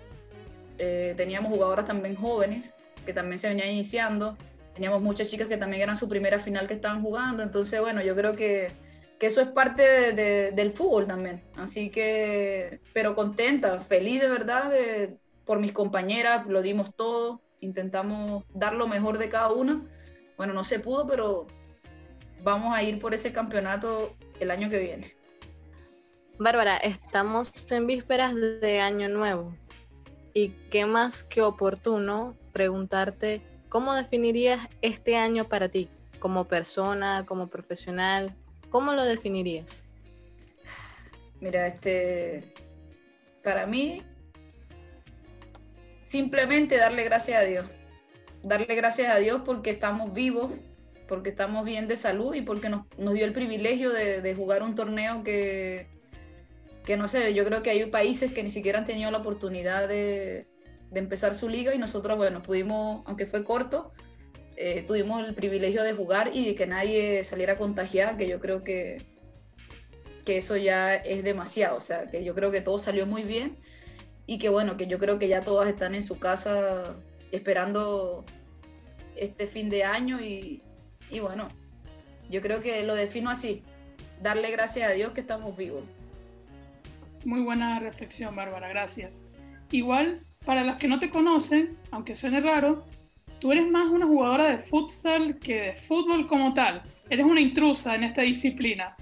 Eh, 0.79 1.15
teníamos 1.17 1.53
jugadoras 1.53 1.85
también 1.85 2.15
jóvenes 2.15 2.75
que 3.05 3.13
también 3.13 3.39
se 3.39 3.49
venían 3.49 3.69
iniciando. 3.69 4.37
Teníamos 4.75 5.01
muchas 5.01 5.29
chicas 5.29 5.49
que 5.49 5.57
también 5.57 5.83
eran 5.83 5.97
su 5.97 6.09
primera 6.09 6.39
final 6.39 6.69
que 6.69 6.75
estaban 6.75 7.03
jugando. 7.03 7.43
Entonces, 7.43 7.81
bueno, 7.81 8.03
yo 8.03 8.15
creo 8.15 8.37
que, 8.37 8.71
que 9.19 9.27
eso 9.27 9.41
es 9.41 9.49
parte 9.49 10.13
del 10.53 10.73
fútbol 10.73 11.07
también. 11.07 11.43
Así 11.57 11.91
que, 11.91 12.81
pero 12.93 13.15
contenta, 13.15 13.81
feliz 13.81 14.21
de 14.21 14.29
verdad 14.29 14.71
de, 14.71 15.17
por 15.47 15.59
mis 15.59 15.73
compañeras, 15.73 16.47
lo 16.47 16.61
dimos 16.61 16.95
todo. 16.95 17.41
Intentamos 17.61 18.45
dar 18.55 18.75
lo 18.75 18.87
mejor 18.87 19.17
de 19.17 19.31
cada 19.31 19.53
una. 19.53 19.83
Bueno, 20.37 20.53
no 20.53 20.63
se 20.63 20.79
pudo, 20.79 21.07
pero 21.07 21.47
vamos 22.45 22.77
a 22.77 22.83
ir 22.83 23.01
por 23.01 23.15
ese 23.15 23.33
campeonato 23.33 24.15
el 24.39 24.51
año 24.51 24.69
que 24.69 24.79
viene. 24.79 25.17
Bárbara, 26.39 26.77
estamos 26.77 27.53
en 27.73 27.87
vísperas 27.87 28.35
de 28.61 28.81
Año 28.81 29.09
Nuevo. 29.09 29.55
¿Y 30.39 30.55
qué 30.71 30.87
más 30.87 31.25
que 31.25 31.43
oportuno 31.43 32.37
preguntarte 32.53 33.43
cómo 33.69 33.93
definirías 33.95 34.69
este 34.83 35.17
año 35.17 35.49
para 35.49 35.69
ti, 35.69 35.89
como 36.21 36.45
persona, 36.45 37.27
como 37.27 37.49
profesional? 37.49 38.37
¿Cómo 38.71 38.93
lo 38.93 39.03
definirías? 39.03 39.85
Mira, 41.41 41.67
este, 41.67 42.55
para 43.43 43.67
mí, 43.67 44.05
simplemente 46.03 46.77
darle 46.77 47.03
gracias 47.03 47.43
a 47.43 47.45
Dios. 47.45 47.67
Darle 48.45 48.77
gracias 48.77 49.13
a 49.13 49.19
Dios 49.19 49.43
porque 49.45 49.71
estamos 49.71 50.15
vivos, 50.15 50.53
porque 51.09 51.31
estamos 51.31 51.65
bien 51.65 51.89
de 51.89 51.97
salud 51.97 52.33
y 52.33 52.43
porque 52.43 52.69
nos, 52.69 52.87
dio 52.97 53.25
el 53.25 53.33
privilegio 53.33 53.91
de, 53.91 54.35
jugar 54.37 54.63
un 54.63 54.77
torneo 54.77 55.25
que, 55.25 55.89
que, 56.89 56.97
no 56.97 57.07
sé, 57.07 57.35
yo 57.35 57.45
creo 57.45 57.63
que 57.63 57.69
hay 57.69 57.85
países 57.91 58.33
que 58.33 58.43
ni 58.43 58.49
siquiera 58.49 58.79
han 58.79 58.87
tenido 58.87 59.11
la 59.11 59.19
oportunidad 59.19 59.87
de, 59.89 60.47
empezar 60.95 61.35
su 61.35 61.47
liga 61.47 61.75
y 61.75 61.79
nosotros, 61.79 62.17
bueno, 62.17 62.43
pudimos, 62.43 63.03
aunque 63.05 63.27
fue 63.27 63.45
corto, 63.45 63.93
eh, 64.57 64.85
tuvimos 64.87 65.23
el 65.29 65.35
privilegio 65.35 65.83
de 65.83 65.93
jugar 65.93 66.31
y 66.33 66.47
de 66.47 66.55
que 66.55 66.67
nadie 66.67 67.23
saliera 67.25 67.59
contagiada, 67.59 68.17
que 68.17 68.27
yo 68.27 68.41
creo 68.41 68.65
que, 68.65 69.05
que 70.25 70.39
eso 70.39 70.57
ya 70.57 70.95
es 70.95 71.23
demasiado, 71.23 71.77
o 71.77 71.83
sea, 71.83 72.09
que 72.11 72.25
yo 72.25 72.35
creo 72.35 72.51
que 72.51 72.63
todo 72.63 72.79
salió 72.79 73.05
muy 73.05 73.23
bien 73.23 73.59
y 74.25 74.39
que 74.39 74.49
bueno, 74.49 74.79
que 74.79 74.87
yo 74.87 74.99
creo 74.99 75.19
que 75.19 75.29
ya 75.29 75.45
todas 75.45 75.69
están 75.69 75.95
en 75.95 76.03
su 76.03 76.19
casa 76.19 76.97
esperando 77.33 78.25
este 79.15 79.47
fin 79.47 79.69
de 79.69 79.85
año 79.85 80.23
y, 80.23 80.63
y 81.11 81.21
bueno, 81.21 81.51
yo 82.31 82.41
creo 82.41 82.63
que 82.63 82.83
lo 82.85 82.95
defino 82.95 83.29
así, 83.29 83.63
darle 84.23 84.51
gracias 84.51 84.89
a 84.89 84.95
Dios 84.95 85.13
que 85.13 85.21
estamos 85.21 85.55
vivos. 85.55 85.85
Muy 87.29 87.41
buena 87.41 87.79
reflexión, 87.79 88.35
Bárbara, 88.35 88.71
gracias. 88.71 89.23
Igual, 89.71 90.23
para 90.47 90.65
los 90.65 90.79
que 90.79 90.89
no 90.89 90.99
te 90.99 91.11
conocen, 91.11 91.77
aunque 91.91 92.15
suene 92.15 92.41
raro, 92.41 92.87
tú 93.39 93.53
eres 93.53 93.71
más 93.71 93.91
una 93.91 94.07
jugadora 94.07 94.49
de 94.49 94.61
futsal 94.61 95.39
que 95.39 95.61
de 95.61 95.73
fútbol 95.75 96.27
como 96.27 96.55
tal. 96.55 96.81
Eres 97.11 97.27
una 97.27 97.43
intrusa 97.43 97.95
en 97.95 98.05
esta 98.05 98.23
disciplina. 98.23 98.97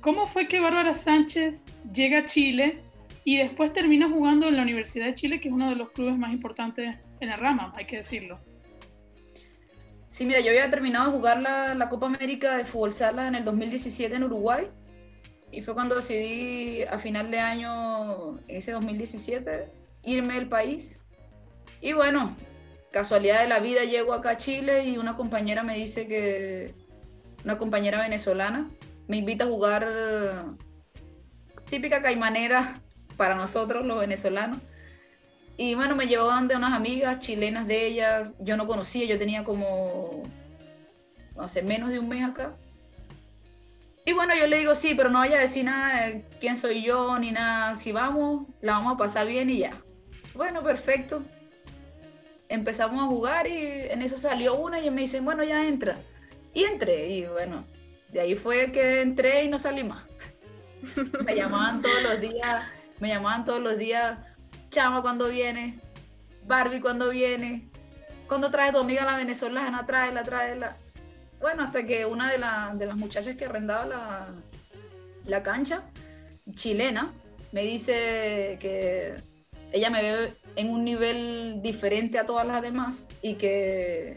¿Cómo 0.00 0.28
fue 0.28 0.46
que 0.46 0.60
Bárbara 0.60 0.94
Sánchez 0.94 1.64
llega 1.92 2.18
a 2.18 2.24
Chile 2.24 2.78
y 3.24 3.38
después 3.38 3.72
termina 3.72 4.08
jugando 4.08 4.46
en 4.46 4.58
la 4.58 4.62
Universidad 4.62 5.06
de 5.06 5.14
Chile, 5.14 5.40
que 5.40 5.48
es 5.48 5.54
uno 5.54 5.68
de 5.68 5.74
los 5.74 5.90
clubes 5.90 6.16
más 6.16 6.32
importantes 6.32 6.96
en 7.18 7.30
el 7.30 7.38
rama, 7.40 7.72
hay 7.74 7.86
que 7.86 7.96
decirlo? 7.96 8.38
Sí, 10.10 10.24
mira, 10.24 10.38
yo 10.38 10.50
había 10.50 10.70
terminado 10.70 11.10
de 11.10 11.16
jugar 11.18 11.40
la, 11.42 11.88
Copa 11.88 12.06
América 12.06 12.56
de 12.58 12.64
Fútbol 12.64 12.92
Sala 12.92 13.26
en 13.26 13.34
el 13.34 13.44
2017 13.44 14.14
en 14.14 14.22
Uruguay 14.22 14.68
y 15.52 15.62
fue 15.62 15.74
cuando 15.74 15.94
decidí 15.94 16.82
a 16.82 16.98
final 16.98 17.30
de 17.30 17.38
año, 17.38 18.40
ese 18.48 18.72
2017, 18.72 19.70
irme 20.02 20.34
del 20.34 20.48
país. 20.48 21.00
Y 21.80 21.92
bueno, 21.92 22.36
casualidad 22.90 23.42
de 23.42 23.48
la 23.48 23.60
vida, 23.60 23.84
llego 23.84 24.14
acá 24.14 24.30
a 24.30 24.36
Chile 24.36 24.84
y 24.84 24.98
una 24.98 25.16
compañera 25.16 25.62
me 25.62 25.76
dice 25.76 26.08
que, 26.08 26.74
una 27.44 27.58
compañera 27.58 28.00
venezolana, 28.00 28.70
me 29.06 29.18
invita 29.18 29.44
a 29.44 29.48
jugar 29.48 30.46
típica 31.68 32.02
caimanera 32.02 32.80
para 33.16 33.34
nosotros 33.34 33.84
los 33.84 34.00
venezolanos 34.00 34.60
y 35.56 35.74
bueno, 35.74 35.94
me 35.94 36.06
llevó 36.06 36.30
de 36.48 36.56
unas 36.56 36.72
amigas 36.72 37.18
chilenas 37.18 37.66
de 37.66 37.86
ella, 37.86 38.32
yo 38.40 38.56
no 38.56 38.66
conocía, 38.66 39.06
yo 39.06 39.18
tenía 39.18 39.44
como, 39.44 40.22
no 41.36 41.48
sé, 41.48 41.62
menos 41.62 41.90
de 41.90 41.98
un 41.98 42.08
mes 42.08 42.24
acá. 42.24 42.56
Y 44.04 44.12
bueno, 44.12 44.34
yo 44.34 44.46
le 44.46 44.58
digo, 44.58 44.74
sí, 44.74 44.94
pero 44.96 45.10
no 45.10 45.20
vaya 45.20 45.38
a 45.38 45.42
decir 45.42 45.64
nada 45.64 46.06
de 46.06 46.24
quién 46.40 46.56
soy 46.56 46.82
yo 46.82 47.18
ni 47.18 47.30
nada, 47.30 47.76
si 47.76 47.92
vamos, 47.92 48.48
la 48.60 48.72
vamos 48.72 48.94
a 48.94 48.98
pasar 48.98 49.26
bien 49.26 49.48
y 49.48 49.58
ya. 49.58 49.80
Bueno, 50.34 50.62
perfecto. 50.62 51.22
Empezamos 52.48 53.00
a 53.02 53.06
jugar 53.06 53.46
y 53.46 53.56
en 53.56 54.02
eso 54.02 54.18
salió 54.18 54.56
una 54.56 54.80
y 54.80 54.90
me 54.90 55.02
dicen, 55.02 55.24
bueno, 55.24 55.44
ya 55.44 55.64
entra. 55.64 55.98
Y 56.52 56.64
entré 56.64 57.08
y 57.08 57.26
bueno, 57.26 57.64
de 58.10 58.20
ahí 58.20 58.34
fue 58.34 58.72
que 58.72 59.00
entré 59.00 59.44
y 59.44 59.48
no 59.48 59.58
salí 59.58 59.84
más. 59.84 60.04
me 61.24 61.36
llamaban 61.36 61.80
todos 61.80 62.02
los 62.02 62.20
días, 62.20 62.64
me 62.98 63.08
llamaban 63.08 63.44
todos 63.44 63.60
los 63.60 63.78
días 63.78 64.18
Chama 64.72 65.02
cuando 65.02 65.28
viene, 65.28 65.78
Barbie 66.46 66.80
cuando 66.80 67.10
viene, 67.10 67.68
cuando 68.26 68.50
trae 68.50 68.72
tu 68.72 68.78
amiga 68.78 69.04
la 69.04 69.18
venezolana, 69.18 69.84
tráela, 69.84 70.24
tráela. 70.24 70.78
Bueno, 71.42 71.64
hasta 71.64 71.84
que 71.84 72.06
una 72.06 72.30
de, 72.30 72.38
las 72.38 72.96
muchachas 72.96 73.34
que 73.34 73.46
arrendaba 73.46 73.84
la, 73.84 74.28
la 75.26 75.42
cancha, 75.42 75.82
chilena, 76.54 77.12
me 77.50 77.62
dice 77.64 78.58
que 78.60 79.20
ella 79.72 79.90
me 79.90 80.02
ve 80.02 80.36
en 80.54 80.70
un 80.70 80.84
nivel 80.84 81.60
diferente 81.60 82.20
a 82.20 82.26
todas 82.26 82.46
las 82.46 82.62
demás 82.62 83.08
y 83.22 83.34
que 83.34 84.16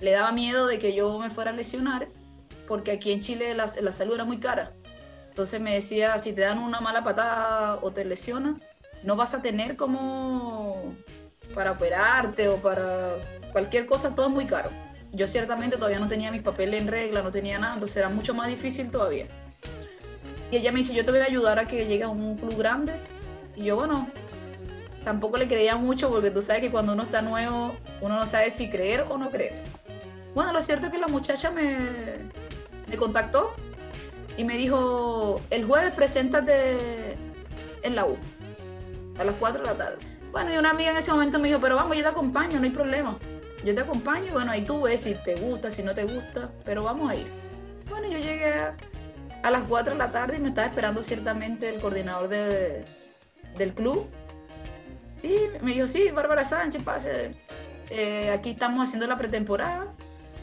le 0.00 0.10
daba 0.12 0.30
miedo 0.30 0.68
de 0.68 0.78
que 0.78 0.94
yo 0.94 1.18
me 1.18 1.28
fuera 1.28 1.50
a 1.50 1.54
lesionar 1.54 2.06
porque 2.68 2.92
aquí 2.92 3.10
en 3.10 3.20
Chile 3.20 3.52
la, 3.54 3.68
la 3.80 3.92
salud 3.92 4.14
era 4.14 4.24
muy 4.24 4.38
cara. 4.38 4.72
Entonces 5.30 5.60
me 5.60 5.74
decía, 5.74 6.16
si 6.20 6.32
te 6.32 6.42
dan 6.42 6.60
una 6.60 6.80
mala 6.80 7.02
patada 7.02 7.80
o 7.82 7.90
te 7.90 8.04
lesionan, 8.04 8.62
no 9.02 9.16
vas 9.16 9.34
a 9.34 9.42
tener 9.42 9.76
como 9.76 10.94
para 11.52 11.72
operarte 11.72 12.46
o 12.46 12.58
para 12.58 13.16
cualquier 13.52 13.86
cosa, 13.86 14.14
todo 14.14 14.26
es 14.26 14.32
muy 14.32 14.46
caro. 14.46 14.70
Yo 15.14 15.28
ciertamente 15.28 15.76
todavía 15.76 16.00
no 16.00 16.08
tenía 16.08 16.32
mis 16.32 16.42
papeles 16.42 16.80
en 16.80 16.88
regla, 16.88 17.22
no 17.22 17.30
tenía 17.30 17.58
nada, 17.58 17.74
entonces 17.74 17.96
era 17.96 18.08
mucho 18.08 18.34
más 18.34 18.48
difícil 18.48 18.90
todavía. 18.90 19.26
Y 20.50 20.56
ella 20.56 20.72
me 20.72 20.78
dice, 20.78 20.92
yo 20.92 21.04
te 21.04 21.12
voy 21.12 21.20
a 21.20 21.24
ayudar 21.24 21.58
a 21.58 21.66
que 21.66 21.86
llegue 21.86 22.02
a 22.02 22.08
un 22.08 22.36
club 22.36 22.58
grande. 22.58 22.92
Y 23.54 23.64
yo, 23.64 23.76
bueno, 23.76 24.08
tampoco 25.04 25.36
le 25.36 25.46
creía 25.46 25.76
mucho 25.76 26.10
porque 26.10 26.30
tú 26.30 26.42
sabes 26.42 26.62
que 26.62 26.70
cuando 26.70 26.92
uno 26.94 27.04
está 27.04 27.22
nuevo, 27.22 27.76
uno 28.00 28.16
no 28.16 28.26
sabe 28.26 28.50
si 28.50 28.68
creer 28.68 29.06
o 29.08 29.16
no 29.16 29.30
creer. 29.30 29.54
Bueno, 30.34 30.52
lo 30.52 30.60
cierto 30.60 30.86
es 30.86 30.92
que 30.92 30.98
la 30.98 31.06
muchacha 31.06 31.50
me, 31.50 31.76
me 32.88 32.96
contactó 32.96 33.54
y 34.36 34.42
me 34.42 34.56
dijo, 34.56 35.40
el 35.50 35.64
jueves 35.64 35.92
preséntate 35.92 37.16
en 37.82 37.94
la 37.94 38.04
U 38.06 38.16
a 39.18 39.24
las 39.24 39.36
4 39.36 39.60
de 39.60 39.66
la 39.66 39.74
tarde. 39.74 39.98
Bueno, 40.32 40.52
y 40.52 40.56
una 40.56 40.70
amiga 40.70 40.90
en 40.90 40.96
ese 40.96 41.12
momento 41.12 41.38
me 41.38 41.46
dijo, 41.46 41.60
pero 41.60 41.76
vamos, 41.76 41.96
yo 41.96 42.02
te 42.02 42.08
acompaño, 42.08 42.58
no 42.58 42.64
hay 42.64 42.70
problema. 42.70 43.16
Yo 43.64 43.74
te 43.74 43.80
acompaño, 43.80 44.32
bueno, 44.32 44.52
ahí 44.52 44.66
tú 44.66 44.82
ves 44.82 45.00
si 45.00 45.14
te 45.14 45.36
gusta, 45.36 45.70
si 45.70 45.82
no 45.82 45.94
te 45.94 46.04
gusta, 46.04 46.50
pero 46.64 46.82
vamos 46.82 47.10
a 47.10 47.16
ir. 47.16 47.26
Bueno, 47.88 48.08
yo 48.08 48.18
llegué 48.18 48.52
a 49.42 49.50
las 49.50 49.62
4 49.62 49.94
de 49.94 49.98
la 49.98 50.12
tarde 50.12 50.36
y 50.36 50.40
me 50.40 50.48
estaba 50.48 50.68
esperando 50.68 51.02
ciertamente 51.02 51.70
el 51.70 51.80
coordinador 51.80 52.28
de, 52.28 52.84
del 53.56 53.72
club. 53.72 54.06
Y 55.22 55.34
me 55.62 55.72
dijo, 55.72 55.88
sí, 55.88 56.10
Bárbara 56.10 56.44
Sánchez, 56.44 56.82
pase, 56.82 57.34
eh, 57.88 58.30
aquí 58.30 58.50
estamos 58.50 58.86
haciendo 58.86 59.06
la 59.06 59.16
pretemporada, 59.16 59.94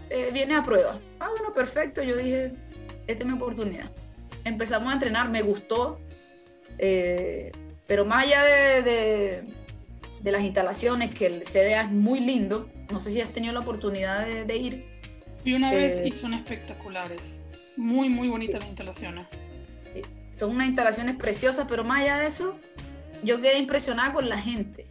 eh, 0.10 0.32
viene 0.34 0.56
a 0.56 0.64
prueba. 0.64 0.98
Ah, 1.20 1.30
bueno, 1.30 1.54
perfecto, 1.54 2.02
yo 2.02 2.18
dije, 2.18 2.54
esta 3.06 3.24
es 3.24 3.26
mi 3.30 3.36
oportunidad. 3.36 3.92
Empezamos 4.46 4.90
a 4.90 4.94
entrenar, 4.94 5.30
me 5.30 5.44
gustó, 5.44 6.00
eh, 6.80 7.52
pero 7.86 8.04
más 8.04 8.26
allá 8.26 8.44
de, 8.44 8.82
de, 8.82 9.54
las 10.24 10.44
instalaciones, 10.44 11.14
que 11.14 11.26
el 11.26 11.44
CDA 11.44 11.82
es 11.82 11.92
muy 11.92 12.20
lindo, 12.20 12.70
no 12.92 13.00
sé 13.00 13.12
si 13.12 13.22
has 13.22 13.34
tenido 13.34 13.54
la 13.54 13.62
oportunidad 13.62 14.28
de, 14.28 14.58
ir. 14.58 14.86
Vi 15.44 15.54
una 15.54 15.72
vez 15.72 16.06
y 16.06 16.12
son 16.12 16.34
espectaculares, 16.34 17.22
muy, 17.78 18.10
muy 18.10 18.28
bonitas 18.28 18.60
las 18.60 18.70
instalaciones. 18.70 19.26
Son 20.32 20.52
unas 20.52 20.68
instalaciones 20.68 21.16
preciosas, 21.16 21.66
pero 21.68 21.84
más 21.84 22.02
allá 22.02 22.18
de 22.18 22.28
eso, 22.28 22.56
yo 23.24 23.42
quedé 23.42 23.58
impresionada 23.58 24.14
con 24.14 24.30
la 24.30 24.38
gente, 24.38 24.86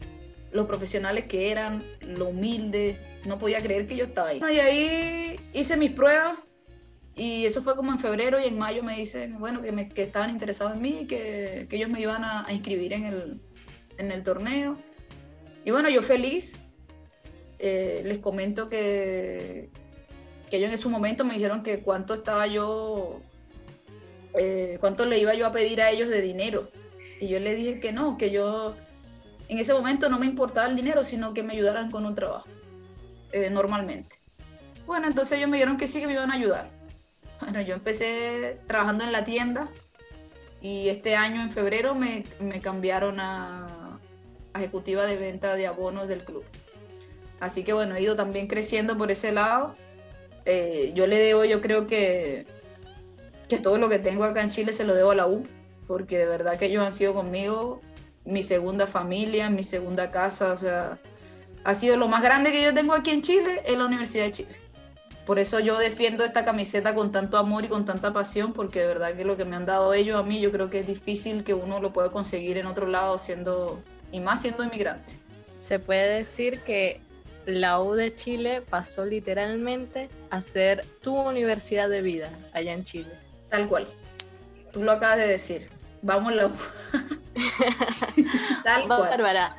los 0.52 0.66
profesionales 0.66 1.26
que 1.26 1.50
eran, 1.50 1.84
lo 2.00 2.28
humilde, 2.28 2.98
no 3.24 3.38
podía 3.38 3.62
creer 3.62 3.86
que 3.86 3.96
yo 3.96 4.04
estaba 4.04 4.28
ahí. 4.28 4.40
Y 4.40 4.58
ahí 4.58 5.40
hice 5.52 5.76
mis 5.76 5.92
pruebas 5.92 6.38
y 7.14 7.44
eso 7.44 7.62
fue 7.62 7.76
como 7.76 7.92
en 7.92 7.98
febrero 7.98 8.40
y 8.40 8.44
en 8.44 8.58
mayo 8.58 8.82
me 8.82 8.96
dicen, 8.96 9.38
bueno, 9.38 9.60
que, 9.62 9.72
me, 9.72 9.88
que 9.88 10.02
estaban 10.04 10.30
interesados 10.30 10.74
en 10.74 10.82
mí 10.82 11.00
y 11.02 11.06
que, 11.06 11.66
que, 11.68 11.76
ellos 11.76 11.90
me 11.90 12.00
iban 12.00 12.24
a, 12.24 12.46
inscribir 12.50 12.92
en 12.92 13.04
el, 13.04 13.40
en 13.98 14.10
el, 14.10 14.22
torneo. 14.22 14.78
Y 15.64 15.70
bueno, 15.70 15.88
yo 15.88 16.02
feliz. 16.02 16.58
Eh, 17.58 18.00
les 18.04 18.18
comento 18.18 18.68
que, 18.68 19.68
que 20.48 20.56
ellos 20.56 20.70
en 20.70 20.78
su 20.78 20.88
momento 20.88 21.24
me 21.26 21.34
dijeron 21.34 21.62
que 21.62 21.82
cuánto 21.82 22.14
estaba 22.14 22.46
yo, 22.46 23.20
eh, 24.38 24.78
cuánto 24.80 25.04
le 25.04 25.18
iba 25.18 25.34
yo 25.34 25.46
a 25.46 25.52
pedir 25.52 25.82
a 25.82 25.90
ellos 25.90 26.08
de 26.08 26.22
dinero 26.22 26.70
y 27.20 27.28
yo 27.28 27.38
le 27.38 27.54
dije 27.54 27.80
que 27.80 27.92
no, 27.92 28.16
que 28.16 28.30
yo 28.30 28.74
en 29.48 29.58
ese 29.58 29.74
momento 29.74 30.08
no 30.08 30.18
me 30.18 30.26
importaba 30.26 30.68
el 30.68 30.76
dinero, 30.76 31.04
sino 31.04 31.34
que 31.34 31.42
me 31.42 31.52
ayudaran 31.52 31.90
con 31.90 32.06
un 32.06 32.14
trabajo, 32.14 32.48
eh, 33.32 33.50
normalmente. 33.50 34.16
Bueno, 34.86 35.06
entonces 35.06 35.36
ellos 35.36 35.50
me 35.50 35.58
dijeron 35.58 35.76
que 35.76 35.86
sí, 35.86 36.00
que 36.00 36.06
me 36.06 36.14
iban 36.14 36.30
a 36.30 36.34
ayudar. 36.34 36.70
Bueno, 37.40 37.60
yo 37.60 37.74
empecé 37.74 38.58
trabajando 38.66 39.04
en 39.04 39.12
la 39.12 39.24
tienda 39.24 39.68
y 40.62 40.88
este 40.88 41.14
año, 41.14 41.42
en 41.42 41.50
febrero, 41.50 41.94
me, 41.94 42.24
me 42.40 42.60
cambiaron 42.60 43.20
a, 43.20 43.79
ejecutiva 44.54 45.06
de 45.06 45.16
venta 45.16 45.54
de 45.56 45.66
abonos 45.66 46.08
del 46.08 46.24
club. 46.24 46.44
Así 47.40 47.64
que 47.64 47.72
bueno, 47.72 47.94
he 47.94 48.02
ido 48.02 48.16
también 48.16 48.46
creciendo 48.46 48.98
por 48.98 49.10
ese 49.10 49.32
lado. 49.32 49.74
Eh, 50.44 50.92
yo 50.94 51.06
le 51.06 51.18
debo, 51.18 51.44
yo 51.44 51.60
creo 51.60 51.86
que, 51.86 52.46
que 53.48 53.58
todo 53.58 53.78
lo 53.78 53.88
que 53.88 53.98
tengo 53.98 54.24
acá 54.24 54.42
en 54.42 54.50
Chile 54.50 54.72
se 54.72 54.84
lo 54.84 54.94
debo 54.94 55.12
a 55.12 55.14
la 55.14 55.26
U 55.26 55.46
porque 55.90 56.18
de 56.18 56.26
verdad 56.26 56.56
que 56.56 56.66
ellos 56.66 56.84
han 56.84 56.92
sido 56.92 57.14
conmigo 57.14 57.80
mi 58.24 58.44
segunda 58.44 58.86
familia, 58.86 59.50
mi 59.50 59.64
segunda 59.64 60.12
casa, 60.12 60.52
o 60.52 60.56
sea, 60.56 61.00
ha 61.64 61.74
sido 61.74 61.96
lo 61.96 62.06
más 62.06 62.22
grande 62.22 62.52
que 62.52 62.62
yo 62.62 62.72
tengo 62.72 62.92
aquí 62.92 63.10
en 63.10 63.22
Chile, 63.22 63.62
en 63.64 63.80
la 63.80 63.86
Universidad 63.86 64.26
de 64.26 64.30
Chile. 64.30 64.54
Por 65.26 65.40
eso 65.40 65.58
yo 65.58 65.80
defiendo 65.80 66.24
esta 66.24 66.44
camiseta 66.44 66.94
con 66.94 67.10
tanto 67.10 67.38
amor 67.38 67.64
y 67.64 67.68
con 67.68 67.86
tanta 67.86 68.12
pasión, 68.12 68.52
porque 68.52 68.78
de 68.78 68.86
verdad 68.86 69.16
que 69.16 69.24
lo 69.24 69.36
que 69.36 69.44
me 69.44 69.56
han 69.56 69.66
dado 69.66 69.92
ellos 69.92 70.16
a 70.16 70.22
mí, 70.22 70.40
yo 70.40 70.52
creo 70.52 70.70
que 70.70 70.78
es 70.78 70.86
difícil 70.86 71.42
que 71.42 71.54
uno 71.54 71.80
lo 71.80 71.92
pueda 71.92 72.12
conseguir 72.12 72.56
en 72.56 72.66
otro 72.66 72.86
lado 72.86 73.18
siendo, 73.18 73.82
y 74.12 74.20
más 74.20 74.42
siendo 74.42 74.64
inmigrante. 74.64 75.12
Se 75.58 75.78
puede 75.78 76.18
decir 76.18 76.62
que 76.62 77.00
la 77.46 77.80
U 77.80 77.94
de 77.94 78.14
Chile 78.14 78.62
pasó 78.62 79.04
literalmente 79.04 80.08
a 80.30 80.40
ser 80.40 80.86
tu 81.02 81.16
universidad 81.16 81.88
de 81.88 82.02
vida 82.02 82.30
allá 82.52 82.72
en 82.72 82.84
Chile. 82.84 83.12
Tal 83.48 83.68
cual. 83.68 83.88
Tú 84.72 84.82
lo 84.82 84.92
acabas 84.92 85.18
de 85.18 85.26
decir. 85.26 85.68
Vámonos. 86.02 86.52
Tal 88.64 88.88
Bárbara, 88.88 89.56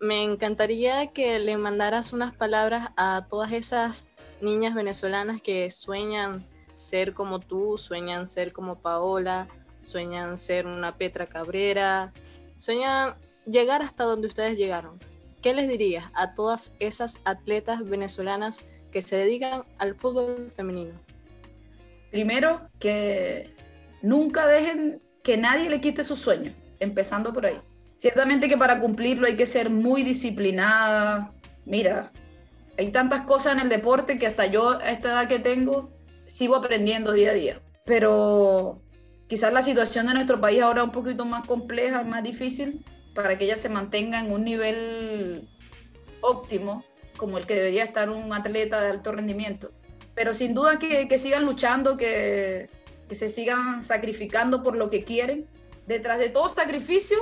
me 0.00 0.24
encantaría 0.24 1.08
que 1.08 1.38
le 1.38 1.56
mandaras 1.56 2.12
unas 2.12 2.34
palabras 2.34 2.90
a 2.96 3.26
todas 3.28 3.52
esas 3.52 4.08
niñas 4.40 4.74
venezolanas 4.74 5.40
que 5.42 5.70
sueñan 5.70 6.46
ser 6.76 7.12
como 7.12 7.40
tú, 7.40 7.76
sueñan 7.76 8.26
ser 8.26 8.52
como 8.52 8.80
Paola, 8.80 9.48
sueñan 9.78 10.38
ser 10.38 10.66
una 10.66 10.96
Petra 10.96 11.26
Cabrera, 11.26 12.12
sueñan 12.56 13.16
llegar 13.46 13.82
hasta 13.82 14.04
donde 14.04 14.28
ustedes 14.28 14.56
llegaron. 14.56 14.98
¿Qué 15.42 15.54
les 15.54 15.68
dirías 15.68 16.04
a 16.14 16.34
todas 16.34 16.74
esas 16.80 17.20
atletas 17.24 17.82
venezolanas 17.84 18.64
que 18.92 19.02
se 19.02 19.16
dedican 19.16 19.64
al 19.78 19.94
fútbol 19.94 20.50
femenino? 20.54 20.92
Primero, 22.10 22.68
que 22.78 23.54
nunca 24.02 24.46
dejen 24.46 25.00
que 25.22 25.36
nadie 25.36 25.70
le 25.70 25.80
quite 25.80 26.04
su 26.04 26.16
sueño, 26.16 26.52
empezando 26.78 27.32
por 27.32 27.46
ahí. 27.46 27.60
Ciertamente 27.94 28.48
que 28.48 28.56
para 28.56 28.80
cumplirlo 28.80 29.26
hay 29.26 29.36
que 29.36 29.46
ser 29.46 29.70
muy 29.70 30.02
disciplinada. 30.02 31.32
Mira, 31.64 32.12
hay 32.78 32.90
tantas 32.92 33.22
cosas 33.26 33.54
en 33.54 33.60
el 33.60 33.68
deporte 33.68 34.18
que 34.18 34.26
hasta 34.26 34.46
yo 34.46 34.70
a 34.70 34.90
esta 34.90 35.10
edad 35.10 35.28
que 35.28 35.38
tengo 35.38 35.90
sigo 36.24 36.56
aprendiendo 36.56 37.12
día 37.12 37.30
a 37.30 37.34
día. 37.34 37.62
Pero 37.84 38.82
quizás 39.28 39.52
la 39.52 39.62
situación 39.62 40.06
de 40.06 40.14
nuestro 40.14 40.40
país 40.40 40.62
ahora 40.62 40.80
es 40.80 40.86
un 40.86 40.92
poquito 40.92 41.24
más 41.24 41.46
compleja, 41.46 42.02
más 42.02 42.22
difícil 42.22 42.84
para 43.14 43.36
que 43.38 43.44
ella 43.44 43.56
se 43.56 43.68
mantenga 43.68 44.20
en 44.20 44.32
un 44.32 44.44
nivel 44.44 45.48
óptimo 46.20 46.84
como 47.16 47.38
el 47.38 47.46
que 47.46 47.54
debería 47.54 47.84
estar 47.84 48.08
un 48.08 48.32
atleta 48.32 48.80
de 48.80 48.90
alto 48.90 49.12
rendimiento. 49.12 49.72
Pero 50.14 50.32
sin 50.34 50.54
duda 50.54 50.78
que, 50.78 51.06
que 51.06 51.18
sigan 51.18 51.44
luchando, 51.44 51.96
que, 51.96 52.70
que 53.08 53.14
se 53.14 53.28
sigan 53.28 53.82
sacrificando 53.82 54.62
por 54.62 54.76
lo 54.76 54.88
que 54.88 55.04
quieren. 55.04 55.46
Detrás 55.86 56.18
de 56.18 56.28
todo 56.28 56.48
sacrificio, 56.48 57.18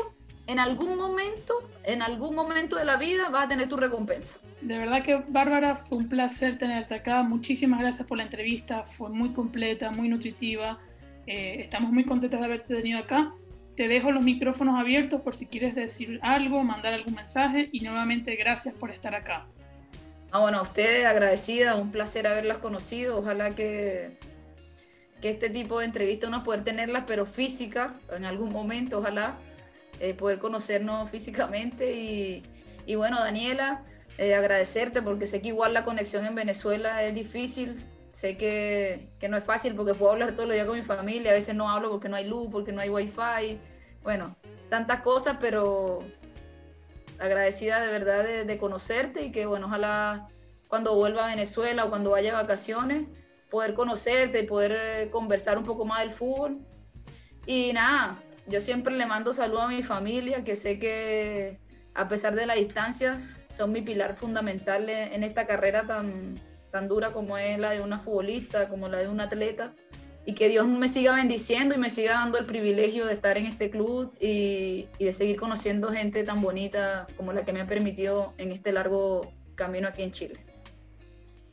en 0.47 0.59
algún 0.59 0.97
momento, 0.97 1.55
en 1.85 2.03
algún 2.03 2.35
momento 2.35 2.77
de 2.77 2.85
la 2.85 2.97
vida 2.97 3.29
vas 3.31 3.47
a 3.47 3.49
tener 3.49 3.69
tu 3.69 3.77
recompensa. 3.77 4.39
De 4.61 4.79
verdad 4.79 5.03
que 5.03 5.23
Bárbara, 5.29 5.77
fue 5.77 5.99
un 5.99 6.09
placer 6.09 6.59
tenerte 6.59 6.95
acá. 6.95 7.23
Muchísimas 7.23 7.81
gracias 7.81 8.07
por 8.07 8.19
la 8.19 8.25
entrevista, 8.25 8.85
fue 8.85 9.11
muy 9.11 9.31
completa, 9.33 9.91
muy 9.91 10.09
nutritiva. 10.09 10.79
Eh, 11.27 11.57
estamos 11.61 11.91
muy 11.91 12.05
contentos 12.05 12.39
de 12.39 12.47
haberte 12.47 12.75
tenido 12.75 12.99
acá. 12.99 13.33
Te 13.79 13.87
dejo 13.87 14.11
los 14.11 14.25
micrófonos 14.25 14.77
abiertos 14.77 15.21
por 15.21 15.37
si 15.37 15.47
quieres 15.47 15.77
decir 15.77 16.19
algo, 16.25 16.65
mandar 16.65 16.95
algún 16.95 17.15
mensaje 17.15 17.69
y 17.71 17.79
nuevamente 17.79 18.35
gracias 18.35 18.75
por 18.75 18.91
estar 18.91 19.15
acá. 19.15 19.47
Ah, 20.33 20.41
bueno, 20.41 20.59
a 20.59 20.63
ustedes 20.63 21.07
agradecida, 21.07 21.77
un 21.77 21.93
placer 21.93 22.27
haberlas 22.27 22.59
conocido. 22.59 23.19
Ojalá 23.19 23.55
que 23.55 24.19
que 25.21 25.29
este 25.29 25.49
tipo 25.49 25.79
de 25.79 25.85
entrevistas 25.85 26.29
uno 26.29 26.43
poder 26.43 26.65
tenerlas, 26.65 27.05
pero 27.07 27.25
física, 27.25 27.95
en 28.11 28.25
algún 28.25 28.51
momento, 28.51 28.99
ojalá, 28.99 29.37
eh, 30.01 30.13
poder 30.13 30.41
conocernos 30.41 31.09
físicamente. 31.13 31.95
Y, 31.95 32.43
y 32.85 32.97
bueno, 32.97 33.21
Daniela, 33.21 33.85
eh, 34.19 34.35
agradecerte 34.35 35.03
porque 35.03 35.29
sé 35.29 35.41
que 35.41 35.49
igual 35.49 35.73
la 35.73 35.85
conexión 35.85 36.27
en 36.27 36.35
Venezuela 36.35 37.05
es 37.05 37.15
difícil, 37.15 37.77
sé 38.09 38.37
que, 38.37 39.11
que, 39.19 39.29
no 39.29 39.37
es 39.37 39.45
fácil 39.45 39.75
porque 39.75 39.95
puedo 39.95 40.13
hablar 40.13 40.33
todos 40.33 40.49
los 40.49 40.55
días 40.55 40.67
con 40.67 40.77
mi 40.77 40.83
familia, 40.83 41.31
a 41.31 41.35
veces 41.35 41.55
no 41.55 41.69
hablo 41.69 41.91
porque 41.91 42.09
no 42.09 42.17
hay 42.17 42.27
luz, 42.27 42.49
porque 42.51 42.73
no 42.73 42.81
hay 42.81 42.89
wifi, 42.89 43.59
bueno, 44.03 44.37
tantas 44.69 45.01
cosas, 45.01 45.39
pero 45.41 46.01
agradecida 47.19 47.81
de 47.81 47.91
verdad 47.91 48.25
de, 48.25 48.45
de 48.45 48.59
conocerte 48.59 49.25
y 49.25 49.33
que 49.33 49.47
bueno, 49.47 49.67
ojalá 49.67 50.29
cuando 50.69 50.95
vuelva 50.95 51.27
a 51.27 51.29
Venezuela 51.29 51.85
o 51.85 51.91
cuando 51.91 52.11
vaya 52.11 52.33
a 52.33 52.43
vacaciones, 52.43 53.09
poder 53.51 53.75
conocerte, 53.75 54.45
poder 54.45 54.73
eh, 54.73 55.11
conversar 55.11 55.59
un 55.59 55.65
poco 55.65 55.85
más 55.85 56.01
del 56.01 56.13
fútbol. 56.13 56.59
Y 57.47 57.73
nada, 57.73 58.23
yo 58.47 58.61
siempre 58.61 58.95
le 58.95 59.07
mando 59.07 59.33
saludos 59.33 59.65
a 59.65 59.69
mi 59.69 59.83
familia, 59.83 60.45
que 60.45 60.57
sé 60.57 60.79
que 60.79 61.59
a 61.95 62.09
pesar 62.09 62.35
de 62.35 62.47
la 62.47 62.55
distancia, 62.55 63.19
son 63.51 63.73
mi 63.73 63.83
pilar 63.83 64.15
fundamental 64.15 64.89
en 64.89 65.25
esta 65.25 65.47
carrera 65.47 65.87
tan, 65.87 66.41
tan 66.71 66.89
dura 66.89 67.13
como 67.13 67.39
es 67.39 67.59
la 67.59 67.71
de 67.71 67.81
una 67.81 67.99
futbolista, 67.99 68.69
como 68.69 68.89
la 68.89 68.99
de 68.99 69.09
un 69.09 69.21
atleta. 69.21 69.75
Y 70.27 70.35
que 70.35 70.49
Dios 70.49 70.67
me 70.69 70.89
siga 70.89 71.15
bendiciendo 71.15 71.75
y 71.75 71.79
me 71.79 71.89
siga 71.89 72.13
dando 72.13 72.39
el 72.39 72.45
privilegio 72.45 73.07
de 73.07 73.15
estar 73.15 73.39
en 73.39 73.47
este 73.47 73.71
club 73.71 74.13
y, 74.21 74.87
y 74.99 75.05
de 75.07 75.13
seguir 75.15 75.37
conociendo 75.37 75.89
gente 75.91 76.23
tan 76.23 76.43
bonita 76.43 77.07
como 77.17 77.33
la 77.33 77.47
que 77.47 77.55
me 77.55 77.63
ha 77.63 77.67
permitido 77.67 78.35
en 78.37 78.53
este 78.53 78.73
largo 78.73 79.33
camino 79.55 79.89
aquí 79.89 80.03
en 80.03 80.13
Chile. 80.13 80.39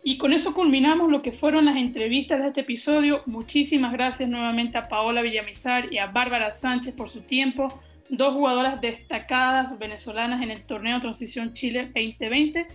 Y 0.08 0.20
con 0.20 0.34
eso 0.34 0.54
culminamos 0.54 1.10
lo 1.10 1.24
que 1.24 1.32
fueron 1.32 1.66
las 1.66 1.78
entrevistas 1.78 2.40
de 2.40 2.50
este 2.50 2.62
episodio. 2.62 3.24
Muchísimas 3.26 3.92
gracias 3.92 4.30
nuevamente 4.30 4.78
a 4.78 4.88
Paola 4.88 5.24
Villamizar 5.24 5.92
y 5.92 5.98
a 5.98 6.06
Bárbara 6.06 6.54
Sánchez 6.54 6.94
por 6.94 7.10
su 7.10 7.22
tiempo, 7.22 7.82
dos 8.10 8.36
jugadoras 8.36 8.80
destacadas 8.82 9.80
venezolanas 9.80 10.44
en 10.44 10.52
el 10.52 10.64
torneo 10.68 11.00
Transición 11.00 11.54
Chile 11.54 11.86
2020. 11.86 12.68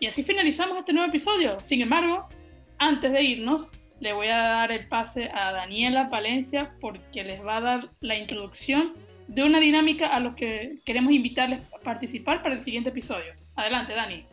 Y 0.00 0.06
así 0.06 0.24
finalizamos 0.24 0.78
este 0.78 0.92
nuevo 0.92 1.08
episodio. 1.08 1.62
Sin 1.62 1.80
embargo, 1.80 2.26
antes 2.78 3.12
de 3.12 3.22
irnos, 3.22 3.70
le 4.00 4.12
voy 4.12 4.28
a 4.28 4.38
dar 4.38 4.72
el 4.72 4.88
pase 4.88 5.30
a 5.32 5.52
Daniela 5.52 6.10
Palencia 6.10 6.74
porque 6.80 7.22
les 7.22 7.44
va 7.44 7.58
a 7.58 7.60
dar 7.60 7.90
la 8.00 8.16
introducción 8.16 8.94
de 9.28 9.44
una 9.44 9.60
dinámica 9.60 10.08
a 10.08 10.18
los 10.18 10.34
que 10.34 10.80
queremos 10.84 11.12
invitarles 11.12 11.60
a 11.72 11.78
participar 11.84 12.42
para 12.42 12.56
el 12.56 12.64
siguiente 12.64 12.88
episodio. 12.88 13.34
Adelante, 13.54 13.94
Dani 13.94 14.26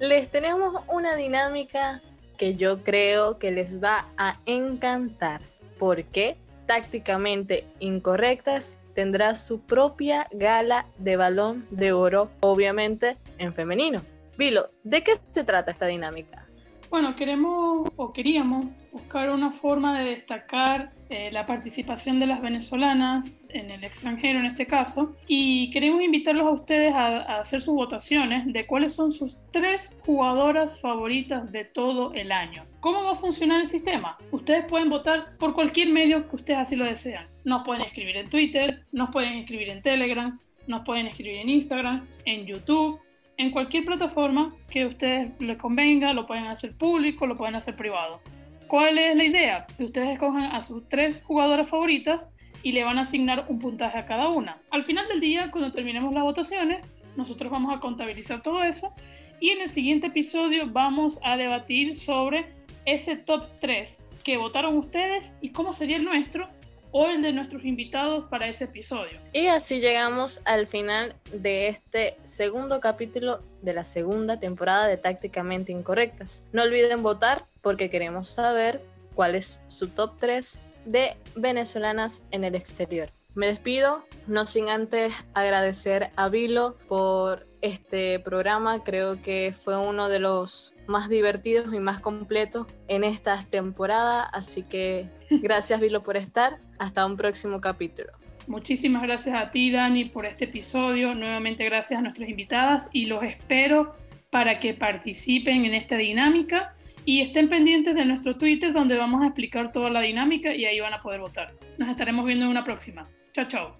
les 0.00 0.30
tenemos 0.30 0.82
una 0.88 1.14
dinámica 1.14 2.02
que 2.36 2.54
yo 2.54 2.82
creo 2.82 3.38
que 3.38 3.52
les 3.52 3.82
va 3.82 4.08
a 4.16 4.40
encantar. 4.46 5.40
¿Por 5.78 6.04
qué? 6.04 6.36
tácticamente 6.66 7.66
incorrectas 7.78 8.78
tendrá 8.94 9.34
su 9.34 9.60
propia 9.60 10.26
gala 10.32 10.86
de 10.96 11.16
balón 11.16 11.66
de 11.70 11.92
oro, 11.92 12.30
obviamente 12.40 13.18
en 13.36 13.52
femenino. 13.52 14.02
Vilo, 14.36 14.70
¿de 14.82 15.02
qué 15.02 15.12
se 15.30 15.44
trata 15.44 15.70
esta 15.70 15.86
dinámica? 15.86 16.48
Bueno, 16.90 17.14
queremos 17.14 17.88
o 17.96 18.12
queríamos 18.12 18.66
buscar 18.92 19.30
una 19.30 19.50
forma 19.50 19.98
de 19.98 20.10
destacar 20.10 20.92
eh, 21.08 21.30
la 21.32 21.44
participación 21.44 22.20
de 22.20 22.26
las 22.26 22.40
venezolanas 22.40 23.40
en 23.48 23.70
el 23.70 23.82
extranjero 23.82 24.38
en 24.38 24.46
este 24.46 24.66
caso 24.66 25.16
y 25.26 25.70
queremos 25.72 26.02
invitarlos 26.02 26.46
a 26.46 26.50
ustedes 26.50 26.94
a, 26.94 27.06
a, 27.22 27.40
hacer 27.40 27.62
sus 27.62 27.74
votaciones 27.74 28.52
de 28.52 28.66
cuáles 28.66 28.92
son 28.92 29.12
sus 29.12 29.36
tres 29.50 29.96
jugadoras 30.06 30.80
favoritas 30.80 31.50
de 31.50 31.64
todo 31.64 32.12
el 32.14 32.30
año. 32.30 32.64
¿Cómo 32.78 33.02
va 33.02 33.12
a 33.12 33.16
funcionar 33.16 33.60
el 33.60 33.66
sistema? 33.66 34.16
Ustedes 34.30 34.64
pueden 34.66 34.88
votar 34.88 35.36
por 35.38 35.54
cualquier 35.54 35.88
medio 35.88 36.28
que 36.28 36.36
ustedes 36.36 36.60
así 36.60 36.76
lo 36.76 36.84
desean. 36.84 37.28
Nos 37.44 37.64
pueden 37.64 37.82
escribir 37.82 38.16
en 38.16 38.30
Twitter, 38.30 38.84
nos 38.92 39.10
pueden 39.10 39.34
escribir 39.34 39.68
en 39.68 39.82
Telegram, 39.82 40.38
nos 40.66 40.84
pueden 40.84 41.06
escribir 41.06 41.40
en 41.40 41.48
Instagram, 41.48 42.06
en 42.24 42.46
YouTube, 42.46 43.00
en 43.36 43.50
cualquier 43.50 43.84
plataforma 43.84 44.54
que 44.70 44.82
a 44.82 44.86
ustedes 44.86 45.32
les 45.40 45.58
convenga, 45.58 46.12
lo 46.12 46.26
pueden 46.26 46.46
hacer 46.46 46.76
público, 46.76 47.26
lo 47.26 47.36
pueden 47.36 47.56
hacer 47.56 47.76
privado. 47.76 48.20
¿Cuál 48.68 48.98
es 48.98 49.16
la 49.16 49.24
idea? 49.24 49.66
Que 49.76 49.84
ustedes 49.84 50.10
escojan 50.10 50.44
a 50.44 50.60
sus 50.60 50.88
tres 50.88 51.22
jugadoras 51.22 51.68
favoritas 51.68 52.28
y 52.62 52.72
le 52.72 52.84
van 52.84 52.98
a 52.98 53.02
asignar 53.02 53.46
un 53.48 53.58
puntaje 53.58 53.98
a 53.98 54.06
cada 54.06 54.28
una. 54.28 54.58
Al 54.70 54.84
final 54.84 55.06
del 55.08 55.20
día, 55.20 55.50
cuando 55.50 55.70
terminemos 55.70 56.14
las 56.14 56.22
votaciones, 56.22 56.84
nosotros 57.16 57.50
vamos 57.50 57.76
a 57.76 57.80
contabilizar 57.80 58.42
todo 58.42 58.62
eso 58.64 58.92
y 59.40 59.50
en 59.50 59.60
el 59.60 59.68
siguiente 59.68 60.06
episodio 60.08 60.70
vamos 60.70 61.20
a 61.22 61.36
debatir 61.36 61.96
sobre 61.96 62.46
ese 62.86 63.16
top 63.16 63.44
3 63.60 64.02
que 64.24 64.38
votaron 64.38 64.78
ustedes 64.78 65.32
y 65.40 65.50
cómo 65.50 65.72
sería 65.72 65.98
el 65.98 66.04
nuestro 66.04 66.48
o 66.96 67.08
el 67.08 67.22
de 67.22 67.32
nuestros 67.32 67.64
invitados 67.64 68.24
para 68.26 68.46
ese 68.46 68.64
episodio. 68.64 69.18
Y 69.32 69.48
así 69.48 69.80
llegamos 69.80 70.40
al 70.44 70.68
final 70.68 71.16
de 71.32 71.66
este 71.66 72.16
segundo 72.22 72.78
capítulo 72.78 73.42
de 73.62 73.74
la 73.74 73.84
segunda 73.84 74.38
temporada 74.38 74.86
de 74.86 74.96
Tácticamente 74.96 75.72
Incorrectas. 75.72 76.46
No 76.52 76.62
olviden 76.62 77.02
votar 77.02 77.46
porque 77.62 77.90
queremos 77.90 78.28
saber 78.28 78.80
cuál 79.16 79.34
es 79.34 79.64
su 79.66 79.88
top 79.88 80.12
3 80.20 80.60
de 80.84 81.16
venezolanas 81.34 82.26
en 82.30 82.44
el 82.44 82.54
exterior. 82.54 83.10
Me 83.34 83.48
despido, 83.48 84.04
no 84.28 84.46
sin 84.46 84.68
antes 84.68 85.12
agradecer 85.34 86.12
a 86.14 86.28
Vilo 86.28 86.76
por 86.86 87.48
este 87.60 88.20
programa. 88.20 88.84
Creo 88.84 89.20
que 89.20 89.52
fue 89.52 89.76
uno 89.76 90.08
de 90.08 90.20
los 90.20 90.73
más 90.86 91.08
divertidos 91.08 91.72
y 91.72 91.78
más 91.78 92.00
completos 92.00 92.66
en 92.88 93.04
esta 93.04 93.42
temporada. 93.44 94.22
Así 94.22 94.62
que 94.62 95.08
gracias 95.30 95.80
Vilo 95.80 96.02
por 96.02 96.16
estar. 96.16 96.58
Hasta 96.78 97.06
un 97.06 97.16
próximo 97.16 97.60
capítulo. 97.60 98.12
Muchísimas 98.46 99.02
gracias 99.02 99.34
a 99.34 99.50
ti, 99.50 99.70
Dani, 99.70 100.06
por 100.06 100.26
este 100.26 100.44
episodio. 100.44 101.14
Nuevamente 101.14 101.64
gracias 101.64 101.98
a 101.98 102.02
nuestras 102.02 102.28
invitadas 102.28 102.88
y 102.92 103.06
los 103.06 103.22
espero 103.22 103.96
para 104.30 104.58
que 104.58 104.74
participen 104.74 105.64
en 105.64 105.74
esta 105.74 105.96
dinámica 105.96 106.74
y 107.04 107.20
estén 107.20 107.48
pendientes 107.48 107.94
de 107.94 108.04
nuestro 108.04 108.36
Twitter 108.36 108.72
donde 108.72 108.96
vamos 108.96 109.22
a 109.22 109.26
explicar 109.26 109.72
toda 109.72 109.90
la 109.90 110.00
dinámica 110.00 110.54
y 110.54 110.64
ahí 110.64 110.80
van 110.80 110.94
a 110.94 111.00
poder 111.00 111.20
votar. 111.20 111.54
Nos 111.78 111.88
estaremos 111.88 112.26
viendo 112.26 112.44
en 112.44 112.50
una 112.50 112.64
próxima. 112.64 113.08
Chao, 113.32 113.46
chao. 113.46 113.76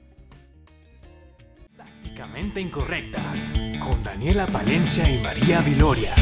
Tácticamente 1.77 2.61
Incorrectas 2.61 3.53
con 3.81 4.03
Daniela 4.05 4.47
Palencia 4.47 5.11
y 5.11 5.19
María 5.19 5.61
Viloria. 5.61 6.15